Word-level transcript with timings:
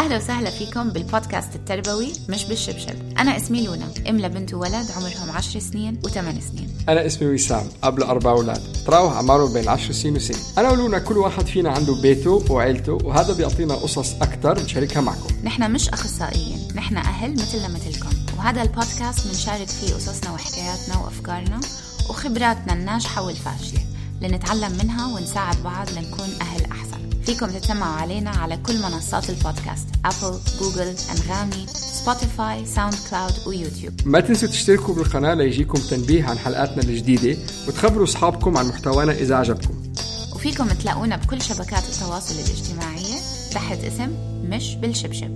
أهلا 0.00 0.16
وسهلا 0.16 0.50
فيكم 0.50 0.90
بالبودكاست 0.90 1.54
التربوي 1.54 2.12
مش 2.28 2.44
بالشبشب. 2.44 3.18
أنا 3.18 3.36
اسمي 3.36 3.66
لونا. 3.66 3.88
أم 4.08 4.18
لبنت 4.18 4.54
وولد 4.54 4.90
عمرهم 4.96 5.30
10 5.30 5.60
سنين 5.60 6.00
و8 6.06 6.10
سنين. 6.18 6.76
أنا 6.88 7.06
اسمي 7.06 7.28
وسام 7.28 7.68
أب 7.82 7.98
لأربع 7.98 8.30
أولاد. 8.30 8.62
تراوح 8.86 9.12
أعمارهم 9.12 9.52
بين 9.52 9.68
10 9.68 9.92
سنين 9.92 10.16
وسنين. 10.16 10.40
أنا 10.58 10.70
ولونا 10.70 10.98
كل 10.98 11.18
واحد 11.18 11.46
فينا 11.46 11.70
عنده 11.70 11.94
بيته 11.94 12.52
وعيلته 12.52 12.92
وهذا 12.92 13.34
بيعطينا 13.34 13.74
قصص 13.74 14.14
أكثر 14.14 14.62
نشاركها 14.62 15.00
معكم. 15.00 15.34
نحن 15.44 15.72
مش 15.72 15.88
أخصائيين 15.88 16.68
نحن 16.74 16.96
أهل 16.96 17.32
مثلنا 17.32 17.68
مثلكم. 17.68 18.10
وهذا 18.38 18.62
البودكاست 18.62 19.28
بنشارك 19.28 19.68
فيه 19.68 19.94
قصصنا 19.94 20.32
وحكاياتنا 20.32 20.98
وأفكارنا 20.98 21.60
وخبراتنا 22.10 22.72
الناجحة 22.72 23.22
والفاشلة. 23.22 23.80
لنتعلم 24.20 24.72
منها 24.82 25.06
ونساعد 25.06 25.56
بعض 25.64 25.90
لنكون 25.90 26.28
أهل 26.40 26.64
أحسن. 26.64 26.89
فيكم 27.30 27.46
تتسمعوا 27.46 28.00
علينا 28.00 28.30
على 28.30 28.56
كل 28.56 28.72
منصات 28.82 29.30
البودكاست 29.30 29.88
أبل، 30.04 30.38
جوجل، 30.60 30.94
أنغامي، 31.10 31.66
سبوتيفاي، 31.66 32.66
ساوند 32.66 32.94
كلاود 33.10 33.32
ويوتيوب 33.46 33.94
ما 34.04 34.20
تنسوا 34.20 34.48
تشتركوا 34.48 34.94
بالقناة 34.94 35.34
ليجيكم 35.34 35.78
تنبيه 35.78 36.24
عن 36.24 36.38
حلقاتنا 36.38 36.82
الجديدة 36.82 37.38
وتخبروا 37.68 38.04
أصحابكم 38.04 38.56
عن 38.56 38.66
محتوانا 38.66 39.12
إذا 39.12 39.36
عجبكم. 39.36 39.74
وفيكم 40.34 40.68
تلاقونا 40.68 41.16
بكل 41.16 41.42
شبكات 41.42 41.82
التواصل 41.84 42.34
الاجتماعية 42.34 43.20
تحت 43.52 43.78
اسم 43.84 44.10
مش 44.50 44.74
بالشبشب. 44.74 45.30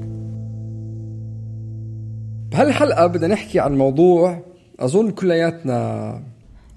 بهالحلقة 2.50 3.06
بدنا 3.06 3.34
نحكي 3.34 3.60
عن 3.60 3.78
موضوع 3.78 4.44
أظن 4.80 5.10
كلياتنا 5.10 6.22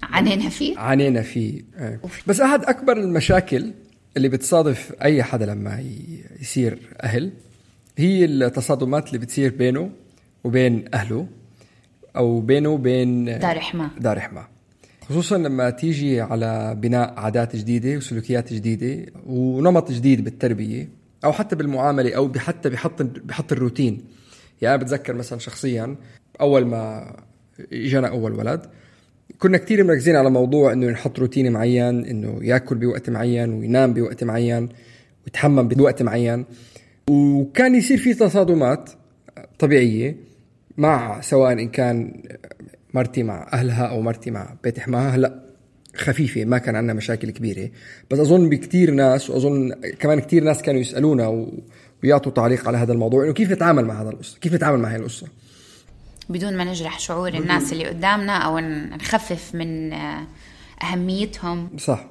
عنينا 0.02 0.48
فيه. 0.48 0.78
عانينا 0.78 1.22
فيه. 1.22 1.62
بس 2.26 2.40
أحد 2.40 2.64
أكبر 2.64 2.96
المشاكل 2.96 3.72
اللي 4.18 4.28
بتصادف 4.28 4.92
أي 5.02 5.22
حدا 5.22 5.46
لما 5.46 5.84
يصير 6.40 6.78
أهل 7.02 7.32
هي 7.98 8.24
التصادمات 8.24 9.08
اللي 9.08 9.18
بتصير 9.18 9.54
بينه 9.54 9.90
وبين 10.44 10.84
أهله 10.94 11.26
أو 12.16 12.40
بينه 12.40 12.68
وبين 12.68 13.24
دار 13.24 13.60
حما 13.60 13.90
دار 13.98 14.20
حما 14.20 14.46
خصوصا 15.08 15.38
لما 15.38 15.70
تيجي 15.70 16.20
على 16.20 16.74
بناء 16.74 17.14
عادات 17.16 17.56
جديدة 17.56 17.96
وسلوكيات 17.96 18.52
جديدة 18.52 19.12
ونمط 19.26 19.92
جديد 19.92 20.24
بالتربية 20.24 20.88
أو 21.24 21.32
حتى 21.32 21.56
بالمعاملة 21.56 22.16
أو 22.16 22.32
حتى 22.36 22.70
بحط 22.70 23.02
بحط 23.02 23.52
الروتين. 23.52 24.04
يعني 24.62 24.74
أنا 24.74 24.82
بتذكر 24.82 25.14
مثلا 25.14 25.38
شخصيا 25.38 25.96
أول 26.40 26.66
ما 26.66 27.16
إجانا 27.72 28.08
أول 28.08 28.32
ولد 28.32 28.66
كنا 29.38 29.58
كتير 29.58 29.84
مركزين 29.84 30.16
على 30.16 30.30
موضوع 30.30 30.72
إنه 30.72 30.86
نحط 30.86 31.18
روتين 31.18 31.52
معين 31.52 32.04
إنه 32.04 32.38
يأكل 32.42 32.76
بوقت 32.76 33.10
معين 33.10 33.52
وينام 33.52 33.94
بوقت 33.94 34.24
معين 34.24 34.68
ويتحمم 35.24 35.68
بوقت 35.68 36.02
معين. 36.02 36.44
وكان 37.10 37.74
يصير 37.74 37.98
في 37.98 38.14
تصادمات 38.14 38.90
طبيعية 39.58 40.16
مع 40.76 41.20
سواء 41.20 41.52
إن 41.52 41.68
كان 41.68 42.22
مرتي 42.94 43.22
مع 43.22 43.48
أهلها 43.52 43.86
أو 43.86 44.00
مرتي 44.00 44.30
مع 44.30 44.54
بيت 44.64 44.78
حماها 44.78 45.10
هلأ 45.10 45.42
خفيفة 45.96 46.44
ما 46.44 46.58
كان 46.58 46.76
عندنا 46.76 46.94
مشاكل 46.94 47.30
كبيرة. 47.30 47.70
بس 48.10 48.18
أظن 48.18 48.48
بكتير 48.48 48.90
ناس 48.90 49.30
وأظن 49.30 49.72
كمان 50.00 50.20
كتير 50.20 50.44
ناس 50.44 50.62
كانوا 50.62 50.80
يسألونا 50.80 51.28
و... 51.28 51.52
ويعطوا 52.04 52.32
تعليق 52.32 52.68
على 52.68 52.78
هذا 52.78 52.92
الموضوع 52.92 53.24
إنه 53.24 53.32
كيف 53.32 53.52
نتعامل 53.52 53.84
مع 53.84 54.02
هذا 54.02 54.10
القصة؟ 54.10 54.38
كيف 54.40 54.54
نتعامل 54.54 54.78
مع 54.78 54.90
هاي 54.90 54.96
القصة؟ 54.96 55.26
بدون 56.28 56.56
ما 56.56 56.64
نجرح 56.64 56.98
شعور 56.98 57.28
الناس 57.28 57.72
اللي 57.72 57.88
قدامنا 57.88 58.36
أو 58.36 58.58
نخفف 58.58 59.54
من 59.54 59.92
آه، 59.92 60.26
أهميتهم. 60.82 61.70
صح. 61.78 62.04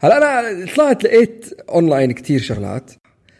هلا 0.00 0.40
أنا 0.40 0.66
طلعت 0.76 1.04
لقيت 1.04 1.46
أونلاين 1.68 2.12
كتير 2.12 2.40
شغلات. 2.40 2.90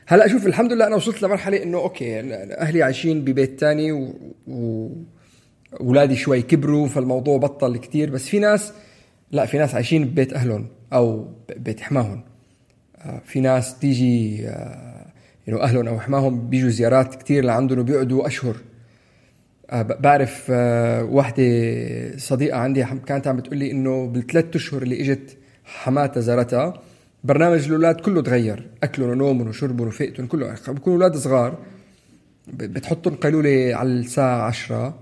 هلا 0.07 0.29
شوف 0.29 0.47
الحمد 0.47 0.73
لله 0.73 0.87
أنا 0.87 0.97
وصلت 0.97 1.23
لمرحلة 1.23 1.63
إنه 1.63 1.79
okay 1.79 2.21
أهلي 2.61 2.83
عايشين 2.83 3.25
ببيت 3.25 3.61
تاني 3.61 3.93
و... 3.93 4.15
و... 4.47 4.89
اولادي 5.81 6.17
شوي 6.17 6.43
كبروا 6.43 6.89
فالموضوع 6.89 7.37
بطل 7.39 7.77
كتير. 7.77 8.11
بس 8.11 8.29
في 8.29 8.39
ناس 8.39 8.73
لا 9.31 9.47
في 9.47 9.59
ناس 9.59 9.75
عايشين 9.75 10.05
ببيت 10.05 10.33
أهلهم 10.33 10.69
أو 10.93 11.29
بيت 11.57 11.81
حماهم. 11.81 12.25
آه، 12.97 13.23
في 13.27 13.41
ناس 13.41 13.79
تيجي 13.79 14.49
آه، 14.49 15.07
إنه 15.49 15.63
أهلهم 15.63 15.89
أو 15.89 16.01
حماهم 16.01 16.49
بيجوا 16.49 16.71
زيارات 16.71 17.15
كتير 17.15 17.45
لعندهم 17.45 17.79
وبيقعدوا 17.79 18.27
أشهر. 18.27 18.57
بعرف 19.73 20.47
آه، 20.51 21.05
وحدة 21.05 21.45
صديقة 22.17 22.59
عندي 22.59 22.87
كانت 23.07 23.27
عم 23.27 23.37
بتقول 23.37 23.59
لي 23.59 23.71
إنه 23.71 24.07
بالثلاث 24.07 24.45
أشهر 24.57 24.83
اللي 24.83 25.01
إجت 25.01 25.37
حماتها 25.65 26.21
زارتها 26.21 26.75
برنامج 27.25 27.65
الأولاد 27.67 28.01
كله 28.01 28.23
تغير. 28.23 28.67
أكلهم 28.83 29.11
ونومهم 29.11 29.49
وشربهم 29.49 29.89
وفئتهم 29.89 30.27
كله. 30.27 30.55
بيكونوا 30.69 30.99
أولاد 30.99 31.17
صغار 31.17 31.59
بتحطهم 32.53 33.15
قيلولة 33.15 33.71
على 33.75 33.89
الساعة 33.89 34.43
10 34.47 34.95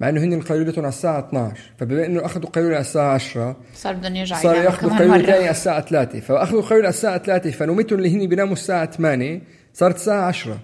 مع 0.00 0.08
إنه 0.08 0.20
هن 0.24 0.40
قيلولتهم 0.42 0.84
على 0.84 0.92
الساعة 0.92 1.18
12 1.28 1.60
فبما 1.78 2.06
إنه 2.06 2.24
أخذوا 2.24 2.50
قيلولة 2.50 2.74
على 2.74 2.80
الساعة 2.80 3.14
10 3.14 3.56
صار 3.74 3.94
بدهم 3.94 4.16
يرجعوا 4.16 4.42
صاروا 4.42 4.62
ياخذوا 4.62 4.98
قيلولة 4.98 5.16
مرة. 5.18 5.26
ثانية 5.26 5.40
على 5.42 5.50
الساعة 5.50 5.80
3 5.80 6.20
فأخذوا 6.20 6.62
قيلولة 6.62 6.84
على 6.84 6.88
الساعة 6.94 7.18
3 7.18 7.50
فنومتهم 7.50 7.98
اللي 7.98 8.16
هن 8.16 8.26
بيناموا 8.28 8.52
الساعة 8.52 8.90
8 8.90 9.40
صارت 9.74 9.94
الساعة 9.96 10.26
10 10.26 10.58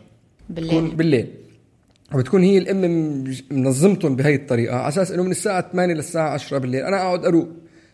بالليل. 0.50 0.91
بالليل. 0.94 1.28
وبتكون 2.14 2.42
هي 2.42 2.58
الأم 2.58 2.80
منظمتهم 3.50 4.16
بهي 4.16 4.34
الطريقة. 4.34 4.76
على 4.76 4.88
أساس 4.88 5.10
إنه 5.10 5.22
من 5.22 5.30
الساعة 5.30 5.70
8 5.72 5.94
للساعة 5.94 6.28
10 6.28 6.58
بالليل 6.58 6.84
أنا 6.84 6.97
أقعد 6.97 7.25
أروق. 7.25 7.48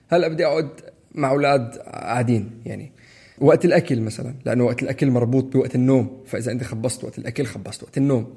هلأ 0.09 0.29
بدي 0.29 0.47
أقعد 0.47 0.69
مع 1.15 1.31
أولاد 1.31 1.77
قاعدين 1.77 2.51
يعني 2.67 2.93
وقت 3.39 3.65
الأكل 3.65 4.01
مثلا 4.01 4.35
لأنه 4.47 4.65
وقت 4.65 4.83
الأكل 4.83 5.11
مربوط 5.11 5.45
بوقت 5.53 5.75
النوم. 5.75 6.23
فإذا 6.27 6.53
أنت 6.53 6.65
خبصت 6.65 7.05
وقت 7.05 7.19
الأكل 7.19 7.45
خبصت 7.45 7.83
وقت 7.83 7.99
النوم. 7.99 8.35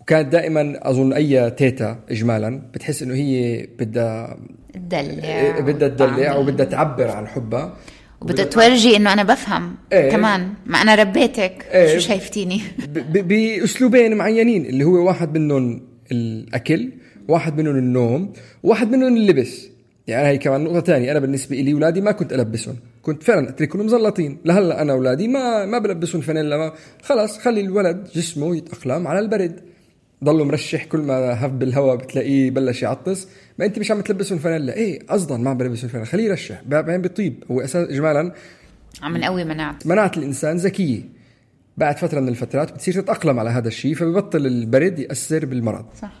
وكانت 0.00 0.32
دائما 0.32 0.90
أظن 0.90 1.12
أي 1.12 1.50
تيتا 1.50 1.98
اجمالا 2.10 2.62
بتحس 2.74 3.02
إنه 3.02 3.14
هي 3.14 3.66
بدها 3.78 4.38
تدلع. 4.74 5.60
بدها 5.60 5.88
تدلع 5.88 6.16
وتعمل. 6.16 6.38
وبدها 6.38 6.66
تعبر 6.66 7.10
عن 7.10 7.26
حبها. 7.26 7.76
وبدها 8.20 8.44
تورجي 8.44 8.96
إنه 8.96 9.12
أنا 9.12 9.22
بفهم 9.22 9.74
إيه. 9.92 10.10
كمان 10.10 10.48
ما 10.66 10.82
أنا 10.82 10.94
ربيتك. 10.94 11.66
إيه. 11.72 11.98
شو 11.98 12.08
شايفتيني 12.08 12.60
بأسلوبين 13.14 14.16
معينين 14.16 14.66
اللي 14.66 14.84
هو 14.84 15.06
واحد 15.06 15.38
منهم 15.38 15.82
الأكل 16.12 16.92
واحد 17.28 17.60
منهم 17.60 17.76
النوم 17.76 18.32
وواحد 18.62 18.90
منهم 18.90 19.16
اللبس. 19.16 19.68
يعني 20.06 20.28
هي 20.28 20.38
كمان 20.38 20.64
نقطة 20.64 20.80
تانية. 20.80 21.10
أنا 21.10 21.18
بالنسبة 21.18 21.56
لي 21.56 21.72
أولادي 21.72 22.00
ما 22.00 22.12
كنت 22.12 22.32
ألبسهم. 22.32 22.76
كنت 23.02 23.22
فعلا 23.22 23.48
أتركهم 23.48 23.86
مزلطين. 23.86 24.38
لهلأ 24.44 24.82
أنا 24.82 24.92
أولادي 24.92 25.28
ما 25.28 25.66
ما 25.66 25.78
بلبسهم 25.78 26.20
فانيلا 26.20 26.56
ما 26.56 26.72
خلص 27.02 27.38
خلي 27.38 27.60
الولد 27.60 28.08
جسمه 28.14 28.56
يتأقلم 28.56 29.06
على 29.06 29.18
البرد. 29.18 29.60
ضله 30.24 30.44
مرشح 30.44 30.84
كل 30.84 30.98
ما 30.98 31.46
هف 31.46 31.50
بالهواء 31.50 31.96
بتلاقيه 31.96 32.50
بلش 32.50 32.82
يعطس. 32.82 33.28
ما 33.58 33.64
انت 33.64 33.78
مش 33.78 33.90
عم 33.90 34.00
تلبسهم 34.00 34.38
فانيلا. 34.38 34.74
إيه 34.74 35.06
قصدا 35.06 35.36
ما 35.36 35.50
عم 35.50 35.56
بلبسهم 35.56 35.88
فانيلا. 35.88 36.10
خليه 36.10 36.24
يرشح. 36.24 36.62
بعدين 36.66 37.02
بيطيب. 37.02 37.44
هو 37.50 37.60
أساس 37.60 37.88
اجمالا 37.88 38.32
عم 39.02 39.16
نقوي 39.16 39.44
مناعتي 39.44 39.88
مناعة 39.88 40.12
الإنسان 40.16 40.56
ذكية. 40.56 41.02
بعد 41.76 41.96
فترة 41.96 42.20
من 42.20 42.28
الفترات 42.28 42.72
بتصير 42.72 42.94
تتأقلم 42.94 43.38
على 43.38 43.50
هذا 43.50 43.68
الشيء 43.68 43.94
فببطل 43.94 44.46
البرد 44.46 44.98
يأثر 44.98 45.46
بالمرض. 45.46 45.84
صح. 46.02 46.12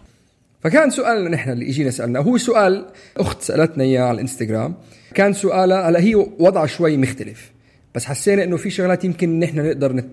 فكان 0.60 0.90
سؤالنا 0.90 1.30
نحن 1.30 1.50
اللي 1.50 1.68
اجينا 1.68 1.90
سألنا. 1.90 2.18
هو 2.20 2.38
سؤال 2.38 2.86
أخت 3.16 3.42
سألتنا 3.42 3.84
إياه 3.84 4.02
على 4.02 4.14
الإنستغرام. 4.14 4.74
كان 5.14 5.32
سؤالها 5.32 5.88
هلا 5.88 6.00
هي 6.00 6.14
وضعها 6.14 6.66
شوي 6.66 6.96
مختلف 6.96 7.50
بس 7.94 8.04
حسينا 8.04 8.44
إنه 8.44 8.56
في 8.56 8.70
شغلات 8.70 9.04
يمكن 9.04 9.38
نحن 9.38 9.66
نقدر 9.66 9.92
نت- 9.92 10.10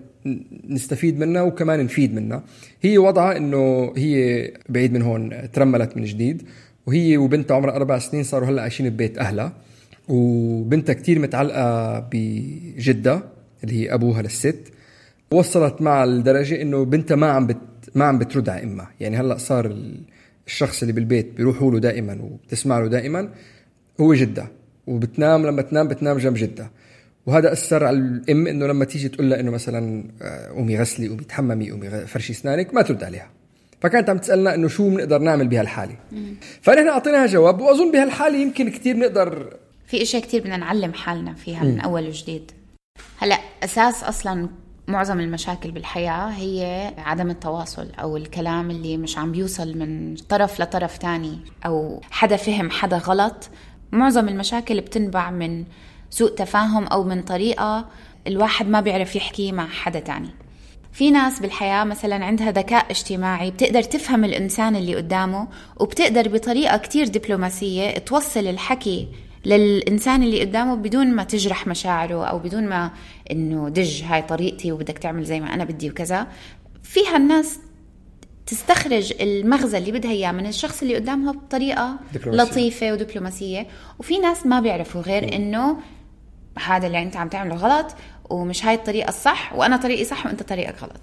نستفيد 0.68 1.18
منها 1.18 1.42
وكمان 1.42 1.84
نفيد 1.84 2.14
منها. 2.14 2.42
هي 2.82 2.98
وضعها 2.98 3.36
إنه 3.36 3.92
هي 3.96 4.50
بعيد 4.68 4.92
من 4.92 5.02
هون 5.02 5.50
ترملت 5.52 5.96
من 5.96 6.04
جديد 6.04 6.42
وهي 6.86 7.16
وبنتها 7.16 7.54
عمرها 7.54 7.76
أربع 7.76 7.98
سنين 7.98 8.22
صاروا 8.24 8.48
هلأ 8.48 8.62
عايشين 8.62 8.90
ببيت 8.90 9.18
أهلها 9.18 9.52
وبنتها 10.08 10.92
كتير 10.92 11.18
متعلقة 11.18 11.98
بجدة 12.12 13.22
اللي 13.64 13.74
هي 13.82 13.94
أبوها 13.94 14.22
للست. 14.22 14.58
وصلت 15.30 15.82
مع 15.82 16.04
الدرجة 16.04 16.62
إنه 16.62 16.84
بنتها 16.84 17.14
ما 17.16 17.26
عم 17.30 17.46
بت 17.46 17.56
ما 17.94 18.04
عم 18.04 18.18
بترد 18.18 18.48
على 18.48 18.62
أمها. 18.62 18.90
يعني 19.00 19.16
هلأ 19.16 19.36
صار 19.36 19.66
ال- 19.66 20.00
الشخص 20.46 20.82
اللي 20.82 20.92
بالبيت 20.92 21.32
بيروحوا 21.36 21.72
له 21.72 21.78
دائما 21.78 22.18
وبتسمع 22.22 22.78
له 22.78 22.88
دائما 22.88 23.28
هو 24.00 24.14
جدة 24.14 24.48
وبتنام 24.86 25.46
لما 25.46 25.62
تنام 25.62 25.88
بتنام 25.88 26.18
جنب 26.18 26.34
جدة. 26.34 26.70
وهذا 27.28 27.52
أثر 27.52 27.84
على 27.84 27.96
الأم 27.96 28.46
إنه 28.46 28.66
لما 28.66 28.84
تيجي 28.84 29.08
تقول 29.08 29.30
لها 29.30 29.40
إنه 29.40 29.50
مثلا 29.50 30.04
آه، 30.22 30.48
قومي 30.48 30.78
غسلي 30.78 31.08
قومي 31.08 31.24
تحممي 31.24 31.70
قومي 31.70 31.90
فرشي 31.90 32.32
اسنانك 32.32 32.74
ما 32.74 32.82
ترد 32.82 33.04
عليها. 33.04 33.30
فكانت 33.80 34.10
عم 34.10 34.18
تسألنا 34.18 34.54
إنه 34.54 34.68
شو 34.68 34.90
بنقدر 34.90 35.18
نعمل 35.18 35.48
بهالحالة. 35.48 35.96
فنحن 36.62 36.88
أعطيناها 36.88 37.26
جواب 37.26 37.60
وأظن 37.60 37.92
بهالحالة 37.92 38.38
يمكن 38.38 38.70
كثير 38.70 38.96
بنقدر 38.96 39.56
في 39.86 40.02
إشياء 40.02 40.22
كتير 40.22 40.40
بدنا 40.40 40.56
نعلم 40.56 40.92
حالنا 40.92 41.34
فيها 41.34 41.64
من 41.64 41.80
أول 41.80 42.06
وجديد. 42.06 42.50
هلأ 43.18 43.38
أساس 43.64 44.04
أصلا 44.04 44.48
معظم 44.88 45.20
المشاكل 45.20 45.70
بالحياة 45.70 46.28
هي 46.28 46.92
عدم 46.98 47.30
التواصل 47.30 47.88
أو 48.00 48.16
الكلام 48.16 48.70
اللي 48.70 48.96
مش 48.96 49.18
عم 49.18 49.32
بيوصل 49.32 49.78
من 49.78 50.16
طرف 50.16 50.60
لطرف 50.60 50.98
تاني 50.98 51.38
أو 51.66 52.00
حدا 52.10 52.36
فهم 52.36 52.70
حدا 52.70 52.96
غلط. 52.96 53.50
معظم 53.92 54.28
المشاكل 54.28 54.80
بتنبع 54.80 55.30
من 55.30 55.64
سوء 56.10 56.30
تفاهم 56.30 56.86
أو 56.86 57.04
من 57.04 57.22
طريقة 57.22 57.88
الواحد 58.26 58.68
ما 58.68 58.80
بيعرف 58.80 59.16
يحكي 59.16 59.52
مع 59.52 59.66
حدا 59.68 60.00
تاني. 60.00 60.30
في 60.92 61.10
ناس 61.10 61.40
بالحياة 61.40 61.84
مثلا 61.84 62.24
عندها 62.24 62.50
ذكاء 62.50 62.90
اجتماعي 62.90 63.50
بتقدر 63.50 63.82
تفهم 63.82 64.24
الإنسان 64.24 64.76
اللي 64.76 64.96
قدامه 64.96 65.48
وبتقدر 65.76 66.28
بطريقة 66.28 66.76
كتير 66.76 67.08
دبلوماسية 67.08 67.98
توصل 67.98 68.46
الحكي 68.46 69.08
للإنسان 69.46 70.22
اللي 70.22 70.40
قدامه 70.40 70.74
بدون 70.74 71.06
ما 71.06 71.24
تجرح 71.24 71.66
مشاعره 71.66 72.24
أو 72.24 72.38
بدون 72.38 72.68
ما 72.68 72.90
إنه 73.30 73.68
دج 73.68 74.02
هاي 74.02 74.22
طريقتي 74.22 74.72
وبدك 74.72 74.98
تعمل 74.98 75.24
زي 75.24 75.40
ما 75.40 75.54
أنا 75.54 75.64
بدي 75.64 75.90
وكذا. 75.90 76.26
فيها 76.82 77.16
الناس 77.16 77.58
تستخرج 78.46 79.12
المغزى 79.20 79.78
اللي 79.78 79.92
بدها 79.92 80.10
إياه 80.10 80.32
من 80.32 80.46
الشخص 80.46 80.82
اللي 80.82 80.94
قدامها 80.96 81.32
بطريقة 81.32 81.98
دبلوماسية. 82.14 82.50
لطيفة 82.50 82.92
ودبلوماسية. 82.92 83.66
وفي 83.98 84.18
ناس 84.18 84.46
ما 84.46 84.60
بيعرفوا 84.60 85.00
غير 85.00 85.36
إنه 85.36 85.76
هذا 86.66 86.86
اللي 86.86 87.02
أنت 87.02 87.16
عم 87.16 87.28
تعمله 87.28 87.56
غلط 87.56 87.94
ومش 88.30 88.64
هاي 88.64 88.74
الطريقة 88.74 89.08
الصح 89.08 89.52
وأنا 89.52 89.76
طريقي 89.76 90.04
صح 90.04 90.26
وأنت 90.26 90.42
طريقك 90.42 90.82
غلط. 90.82 91.00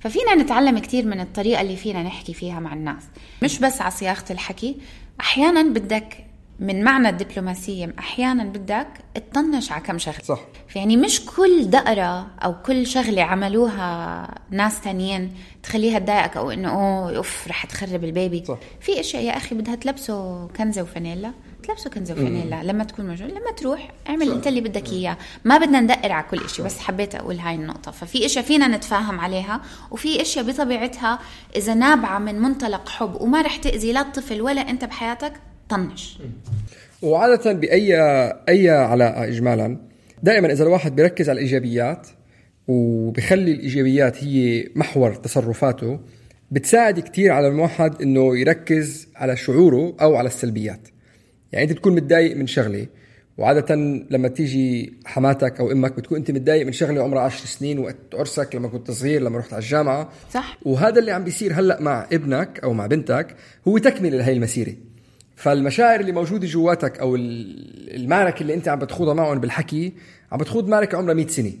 ففينا 0.00 0.34
نتعلم 0.34 0.78
كثير 0.78 1.06
من 1.06 1.20
الطريقة 1.20 1.60
اللي 1.60 1.76
فينا 1.76 2.02
نحكي 2.02 2.34
فيها 2.34 2.60
مع 2.60 2.72
الناس. 2.72 3.02
مش 3.42 3.58
بس 3.58 3.80
على 3.80 3.90
صياغة 3.90 4.24
الحكي 4.30 4.76
أحيانا 5.20 5.62
بدك 5.62 6.24
من 6.60 6.84
معنى 6.84 7.08
الدبلوماسية 7.08 7.94
أحيانا 7.98 8.44
بدك 8.44 8.88
تطنش 9.14 9.72
على 9.72 9.82
كم 9.82 9.98
شغلة. 9.98 10.18
صح. 10.22 10.40
يعني 10.76 10.96
مش 10.96 11.24
كل 11.24 11.70
دقرة 11.70 12.26
أو 12.44 12.62
كل 12.62 12.86
شغلة 12.86 13.22
عملوها 13.22 14.28
ناس 14.50 14.80
تانيين 14.80 15.34
تخليها 15.62 15.98
تضايقك 15.98 16.36
أو 16.36 16.50
إنه 16.50 16.70
أوه 16.70 17.16
أوف 17.16 17.48
رح 17.48 17.66
تخرب 17.66 18.04
البيبي. 18.04 18.44
صح. 18.44 18.58
في 18.80 19.00
أشياء 19.00 19.22
يا 19.22 19.36
أخي 19.36 19.54
بدها 19.54 19.74
تلبسه 19.74 20.46
كنزة 20.46 20.82
وفانيلا. 20.82 21.32
تلبسه 21.62 21.90
كنزة 21.90 22.14
وفانيلا 22.14 22.62
لما 22.62 22.84
تكون 22.84 23.06
موجود 23.06 23.30
لما 23.30 23.50
تروح 23.56 23.92
اعمل 24.08 24.32
أنت 24.32 24.46
اللي 24.46 24.60
بدك 24.60 24.92
إياه. 24.92 25.16
ما 25.44 25.58
بدنا 25.58 25.80
ندقر 25.80 26.12
على 26.12 26.26
كل 26.30 26.44
إشي 26.44 26.62
بس 26.62 26.78
حبيت 26.78 27.14
أقول 27.14 27.38
هاي 27.38 27.54
النقطة. 27.54 27.90
ففي 27.90 28.26
أشياء 28.26 28.44
فينا 28.44 28.68
نتفاهم 28.68 29.20
عليها 29.20 29.60
وفي 29.90 30.22
أشياء 30.22 30.44
بطبيعتها 30.44 31.18
إذا 31.56 31.74
نابعة 31.74 32.18
من 32.18 32.38
منطلق 32.38 32.88
حب 32.88 33.20
وما 33.20 33.42
رح 33.42 33.56
تأذي 33.56 33.92
لا 33.92 34.00
الطفل 34.00 34.42
ولا 34.42 34.60
أنت 34.60 34.84
بحياتك 34.84 35.32
طنش. 35.68 36.18
وعادة 37.02 37.52
بأي 37.52 37.96
أي 38.48 38.70
علاقة 38.70 39.24
إجمالا 39.24 39.78
دائما 40.22 40.52
إذا 40.52 40.64
الواحد 40.64 40.96
بيركز 40.96 41.30
على 41.30 41.38
الإيجابيات 41.38 42.06
وبخلي 42.68 43.52
الإيجابيات 43.52 44.24
هي 44.24 44.68
محور 44.74 45.14
تصرفاته 45.14 46.00
بتساعد 46.50 47.00
كتير 47.00 47.32
على 47.32 47.48
الواحد 47.48 48.02
إنه 48.02 48.38
يركز 48.38 49.08
على 49.16 49.36
شعوره 49.36 49.96
أو 50.00 50.16
على 50.16 50.26
السلبيات. 50.26 50.88
يعني 51.52 51.70
أنت 51.70 51.78
تكون 51.78 51.94
متضايق 51.94 52.36
من 52.36 52.46
شغلة 52.46 52.86
وعادة 53.38 53.74
لما 54.10 54.28
تيجي 54.28 54.92
حماتك 55.04 55.60
أو 55.60 55.72
أمك 55.72 55.92
بتكون 55.96 56.18
أنت 56.18 56.30
متضايق 56.30 56.66
من 56.66 56.72
شغلة 56.72 57.02
عمرها 57.02 57.22
عشر 57.22 57.46
سنين 57.46 57.78
وقت 57.78 57.96
عرسك 58.14 58.54
لما 58.56 58.68
كنت 58.68 58.90
صغير 58.90 59.22
لما 59.22 59.38
رحت 59.38 59.52
على 59.52 59.62
الجامعة. 59.62 60.08
صح. 60.30 60.58
وهذا 60.62 60.98
اللي 60.98 61.10
عم 61.12 61.24
بيصير 61.24 61.52
هلأ 61.52 61.80
مع 61.82 62.06
ابنك 62.12 62.60
أو 62.64 62.72
مع 62.72 62.86
بنتك 62.86 63.36
هو 63.68 63.78
تكملة 63.78 64.18
لهي 64.18 64.32
المسيرة. 64.32 64.74
فالمشاعر 65.36 66.00
اللي 66.00 66.12
موجودة 66.12 66.46
جواتك 66.46 66.98
أو 66.98 67.16
ال- 67.16 67.94
المعركة 67.96 68.42
اللي 68.42 68.54
أنت 68.54 68.68
عم 68.68 68.78
بتخوضها 68.78 69.14
معهم 69.14 69.38
بالحكي 69.40 69.92
عم 70.32 70.38
بتخوض 70.38 70.68
معركة 70.68 70.98
عمرها 70.98 71.14
100 71.14 71.26
سنة. 71.26 71.52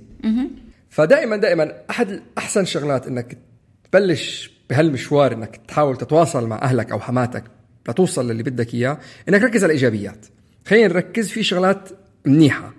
فدائما 0.90 1.36
دائما 1.36 1.72
أحد 1.90 2.20
أحسن 2.38 2.64
شغلات 2.64 3.06
إنك 3.06 3.38
تبلش 3.92 4.52
بهالمشوار 4.70 5.32
إنك 5.32 5.60
تحاول 5.68 5.96
تتواصل 5.96 6.46
مع 6.48 6.62
أهلك 6.62 6.92
أو 6.92 7.00
حماتك 7.00 7.44
لتوصل 7.90 8.30
للي 8.30 8.42
بدك 8.42 8.74
إياه. 8.74 8.98
إنك 9.28 9.42
ركز 9.42 9.64
على 9.64 9.70
الإيجابيات. 9.70 10.26
خلينا 10.66 10.88
نركز 10.88 11.28
في 11.28 11.42
شغلات 11.42 11.88
منيحة. 12.26 12.74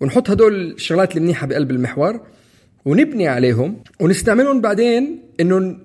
ونحط 0.00 0.30
هدول 0.30 0.70
الشغلات 0.72 1.16
المنيحة 1.16 1.46
بقلب 1.46 1.70
المحور 1.70 2.20
ونبني 2.84 3.28
عليهم 3.28 3.76
ونستعملهم 4.00 4.60
بعدين 4.60 5.22
إنه 5.40 5.76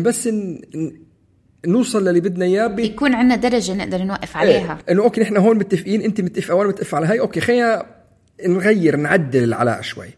بس 0.00 0.26
ن- 0.26 0.60
ن- 0.74 0.92
نوصل 1.66 2.08
للي 2.08 2.20
بدنا 2.20 2.44
إياه 2.44 2.76
يكون 2.80 3.14
عندنا 3.14 3.36
درجة 3.36 3.74
نقدر 3.74 4.02
نوقف 4.02 4.36
عليها. 4.36 4.78
إنه 4.90 5.02
okay 5.02 5.20
نحن 5.20 5.36
هون 5.36 5.56
متفقين 5.58 6.02
أنت 6.02 6.20
متفقة 6.20 6.54
وأنا 6.54 6.68
متفق 6.68 6.94
على 6.94 7.06
هاي 7.06 7.20
okay 7.20 7.40
خلينا 7.40 7.86
نغير 8.46 8.96
نعدل 8.96 9.44
العلاقة 9.44 9.80
شوي. 9.80 10.08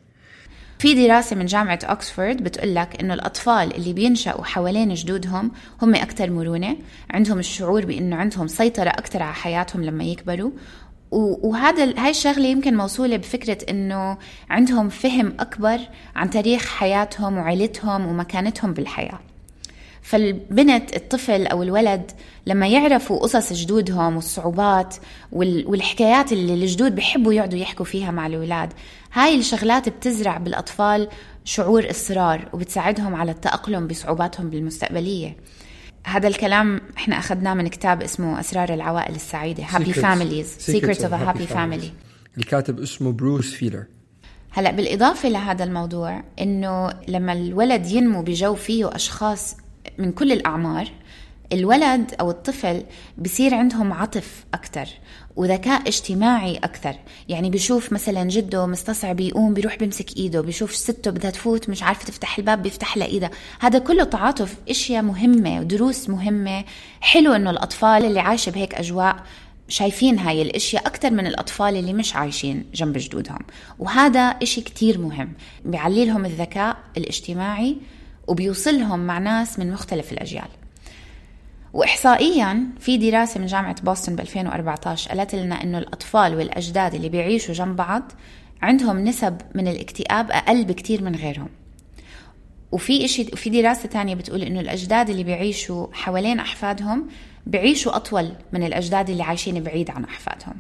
في 0.79 0.95
دراسة 0.95 1.37
من 1.37 1.47
جامعة 1.47 1.79
أكسفورد 1.83 2.43
بتقول 2.43 2.75
لك 2.75 3.01
إنه 3.01 3.15
الأطفال 3.15 3.77
اللي 3.77 3.93
بينشأوا 3.93 4.45
حوالين 4.45 4.95
جدودهم 4.95 5.51
هم 5.83 5.95
أكثر 5.95 6.31
مرونة 6.31 6.77
عندهم 7.11 7.39
الشعور 7.39 7.85
بإنه 7.85 8.17
عندهم 8.17 8.47
سيطرة 8.47 8.89
أكثر 8.91 9.23
على 9.23 9.35
حياتهم 9.35 9.85
لما 9.85 10.05
يكبروا. 10.05 10.51
وهذا 11.11 12.01
هاي 12.01 12.11
الشغلة 12.11 12.47
يمكن 12.47 12.77
موصولة 12.77 13.17
بفكرة 13.17 13.59
إنه 13.71 14.19
عندهم 14.51 14.89
فهم 14.89 15.33
أكبر 15.41 15.79
عن 16.17 16.31
تاريخ 16.31 16.67
حياتهم 16.67 17.39
وعيلتهم 17.39 18.07
ومكانتهم 18.07 18.73
بالحياة. 18.73 19.19
فالبنت 20.03 20.97
الطفل 20.97 21.47
أو 21.47 21.63
الولد 21.63 22.11
لما 22.47 22.67
يعرفوا 22.69 23.19
قصص 23.19 23.53
جدودهم 23.53 24.17
والصعوبات 24.17 24.97
وال- 25.33 25.67
والحكايات 25.67 26.33
اللي 26.33 26.55
الجدود 26.55 26.95
بيحبوا 26.95 27.33
يقعدوا 27.33 27.59
يحكوا 27.59 27.85
فيها 27.85 28.11
مع 28.11 28.27
الأولاد 28.27 28.73
هاي 29.13 29.39
الشغلات 29.39 29.89
بتزرع 29.89 30.37
بالأطفال 30.39 31.09
شعور 31.45 31.91
إصرار 31.91 32.49
وبتساعدهم 32.53 33.15
على 33.15 33.31
التأقلم 33.31 33.87
بصعوباتهم 33.87 34.51
بالمستقبلية. 34.51 35.37
هذا 36.05 36.29
الكلام 36.29 36.81
إحنا 36.97 37.19
أخذناه 37.19 37.55
من 37.55 37.69
كتاب 37.69 38.03
اسمه 38.03 38.41
أسرار 38.41 38.75
العوائل 38.75 39.15
السعيدة 39.15 39.65
Families 39.65 40.65
Secrets 40.71 41.01
of 41.01 41.13
a 41.13 41.29
Happy 41.29 41.53
Family. 41.55 41.87
الكاتب 42.39 42.81
اسمه 42.81 43.13
بروس 43.13 43.55
فيلر. 43.55 43.85
هلا 44.51 44.71
بالإضافة 44.71 45.29
لهذا 45.29 45.65
الموضوع 45.65 46.23
إنه 46.41 46.91
لما 47.09 47.33
الولد 47.33 47.87
ينمو 47.87 48.23
بجو 48.23 48.55
فيه 48.55 48.95
أشخاص 48.95 49.57
من 49.99 50.13
كل 50.13 50.33
الأعمار 50.33 50.91
الولد 51.53 52.15
أو 52.21 52.31
الطفل 52.31 52.83
بصير 53.19 53.55
عندهم 53.55 53.93
عطف 53.93 54.45
أكثر 54.55 54.89
وذكاء 55.37 55.89
اجتماعي 55.89 56.57
أكثر 56.57 56.95
يعني 57.29 57.51
بيشوف 57.51 57.93
مثلا 57.93 58.25
جده 58.25 58.67
مستصعب 58.67 59.21
يقوم 59.21 59.55
بيروح 59.55 59.77
بيمسك 59.77 60.17
إيده 60.17 60.41
بيشوف 60.41 60.75
سته 60.75 61.11
بدها 61.11 61.31
تفوت 61.31 61.69
مش 61.69 61.83
عارفة 61.83 62.05
تفتح 62.05 62.39
الباب 62.39 62.63
بيفتح 62.63 62.97
لها 62.97 63.07
إيدها. 63.07 63.31
هذا 63.61 63.79
كله 63.79 64.05
تعاطف 64.05 64.57
أشياء 64.69 65.03
مهمة 65.03 65.61
ودروس 65.61 66.09
مهمة. 66.09 66.65
حلو 67.01 67.33
إنه 67.33 67.51
الأطفال 67.51 68.05
اللي 68.05 68.21
عايشة 68.21 68.51
بهيك 68.51 68.75
أجواء 68.75 69.17
شايفين 69.69 70.19
هاي 70.19 70.43
الأشياء 70.43 70.87
أكثر 70.87 71.11
من 71.11 71.27
الأطفال 71.27 71.77
اللي 71.77 71.93
مش 71.93 72.17
عايشين 72.17 72.65
جنب 72.75 72.99
جدودهم. 72.99 73.41
وهذا 73.79 74.21
إشي 74.21 74.61
كتير 74.61 74.99
مهم 74.99 75.33
بيعلي 75.65 76.05
لهم 76.05 76.25
الذكاء 76.25 76.77
الاجتماعي 76.97 77.77
وبيوصلهم 78.29 79.07
مع 79.07 79.19
ناس 79.19 79.59
من 79.59 79.73
مختلف 79.73 80.13
الأجيال. 80.13 80.49
واحصائيا 81.73 82.67
في 82.81 82.97
دراسة 82.97 83.41
من 83.41 83.47
جامعة 83.47 83.83
بوسطن 83.83 84.17
ب 84.17 84.21
2014 84.21 85.11
قالت 85.11 85.35
لنا 85.35 85.63
إنه 85.63 85.79
الأطفال 85.79 86.35
والأجداد 86.35 86.95
اللي 86.95 87.09
بيعيشوا 87.09 87.55
جنب 87.55 87.77
بعض 87.77 88.13
عندهم 88.63 88.99
نسب 88.99 89.39
من 89.55 89.69
الاكتئاب 89.69 90.31
أقل 90.31 90.65
بكتير 90.65 91.03
من 91.03 91.15
غيرهم. 91.15 91.49
وفي 92.73 93.05
إشي 93.05 93.27
وفي 93.33 93.51
دراسة 93.51 93.89
تانية 93.89 94.15
بتقول 94.15 94.43
إنه 94.43 94.61
الأجداد 94.61 95.11
اللي 95.11 95.25
بيعيشوا 95.25 95.87
حوالين 95.93 96.41
أحفادهم 96.41 97.09
بيعيشوا 97.47 97.97
أطول 97.97 98.33
من 98.53 98.63
الأجداد 98.63 99.11
اللي 99.11 99.23
عايشين 99.23 99.63
بعيد 99.63 99.91
عن 99.91 100.05
أحفادهم. 100.05 100.55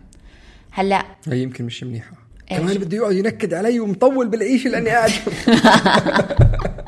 هلأ 0.70 1.04
هي 1.28 1.42
يمكن 1.42 1.64
مش 1.64 1.82
منيحة. 1.82 2.12
إيش؟ 2.50 2.60
كمان 2.60 2.78
بده 2.78 2.96
يقعد 2.96 3.16
ينكد 3.16 3.54
علي 3.54 3.80
ومطول 3.80 4.28
بالعيشة 4.28 4.70
لأني 4.70 4.90
قاعد. 4.90 5.10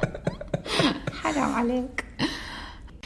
عليك. 1.61 2.05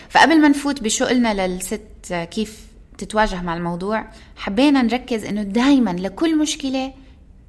فقبل 0.09 0.41
ما 0.41 0.49
نفوت 0.49 0.83
بشغلنا 0.83 1.47
للست 1.47 2.15
كيف 2.31 2.67
تتواجه 2.99 3.43
مع 3.43 3.57
الموضوع 3.57 4.05
حبينا 4.37 4.83
نركز 4.83 5.25
إنه 5.25 5.43
دائما 5.43 5.91
لكل 5.91 6.39
مشكلة 6.39 6.93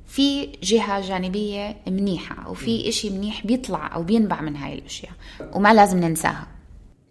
في 0.07 0.49
جهة 0.63 1.01
جانبية 1.01 1.75
منيحة 1.87 2.49
وفي 2.51 2.89
إشي 2.89 3.09
منيح 3.09 3.45
بيطلع 3.47 3.95
أو 3.95 4.03
بينبع 4.03 4.41
من 4.41 4.55
هاي 4.55 4.73
الأشياء 4.73 5.11
وما 5.53 5.73
لازم 5.73 5.99
ننساها. 5.99 6.47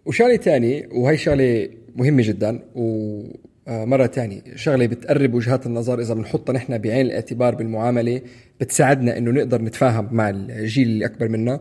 وشغلة 0.05 0.35
تانية 0.35 0.89
وهي 0.91 1.17
شغلة 1.17 1.69
مهمة 1.95 2.23
جدا 2.23 2.59
ومره 2.75 4.05
تانية 4.05 4.41
شغلة 4.55 4.85
بتقرب 4.85 5.33
وجهات 5.33 5.65
النظر 5.65 6.01
إذا 6.01 6.13
بنحطها 6.13 6.53
نحن 6.53 6.77
بعين 6.77 7.05
الاعتبار 7.05 7.55
بالمعاملة 7.55 8.21
بتساعدنا 8.59 9.17
إنه 9.17 9.31
نقدر 9.31 9.61
نتفاهم 9.61 10.09
مع 10.11 10.29
الجيل 10.29 10.87
اللي 10.87 11.05
أكبر 11.05 11.29
منا. 11.29 11.59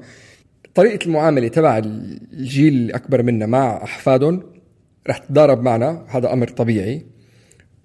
طريقة 0.75 1.04
المعاملة 1.04 1.49
تبع 1.49 1.78
الجيل 1.78 2.75
اللي 2.75 2.95
اكبر 2.95 3.23
منا 3.23 3.47
مع 3.47 3.85
أحفادهم 3.85 4.43
رح 5.09 5.19
تتضارب 5.19 5.62
معنا 5.62 6.04
هذا 6.09 6.33
أمر 6.33 6.49
طبيعي. 6.49 7.02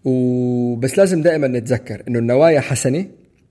وبس 0.06 0.98
لازم 0.98 1.22
دائما 1.22 1.48
نتذكر 1.48 2.04
إنه 2.08 2.20
النوايا 2.20 2.60
حسنة 2.60 3.06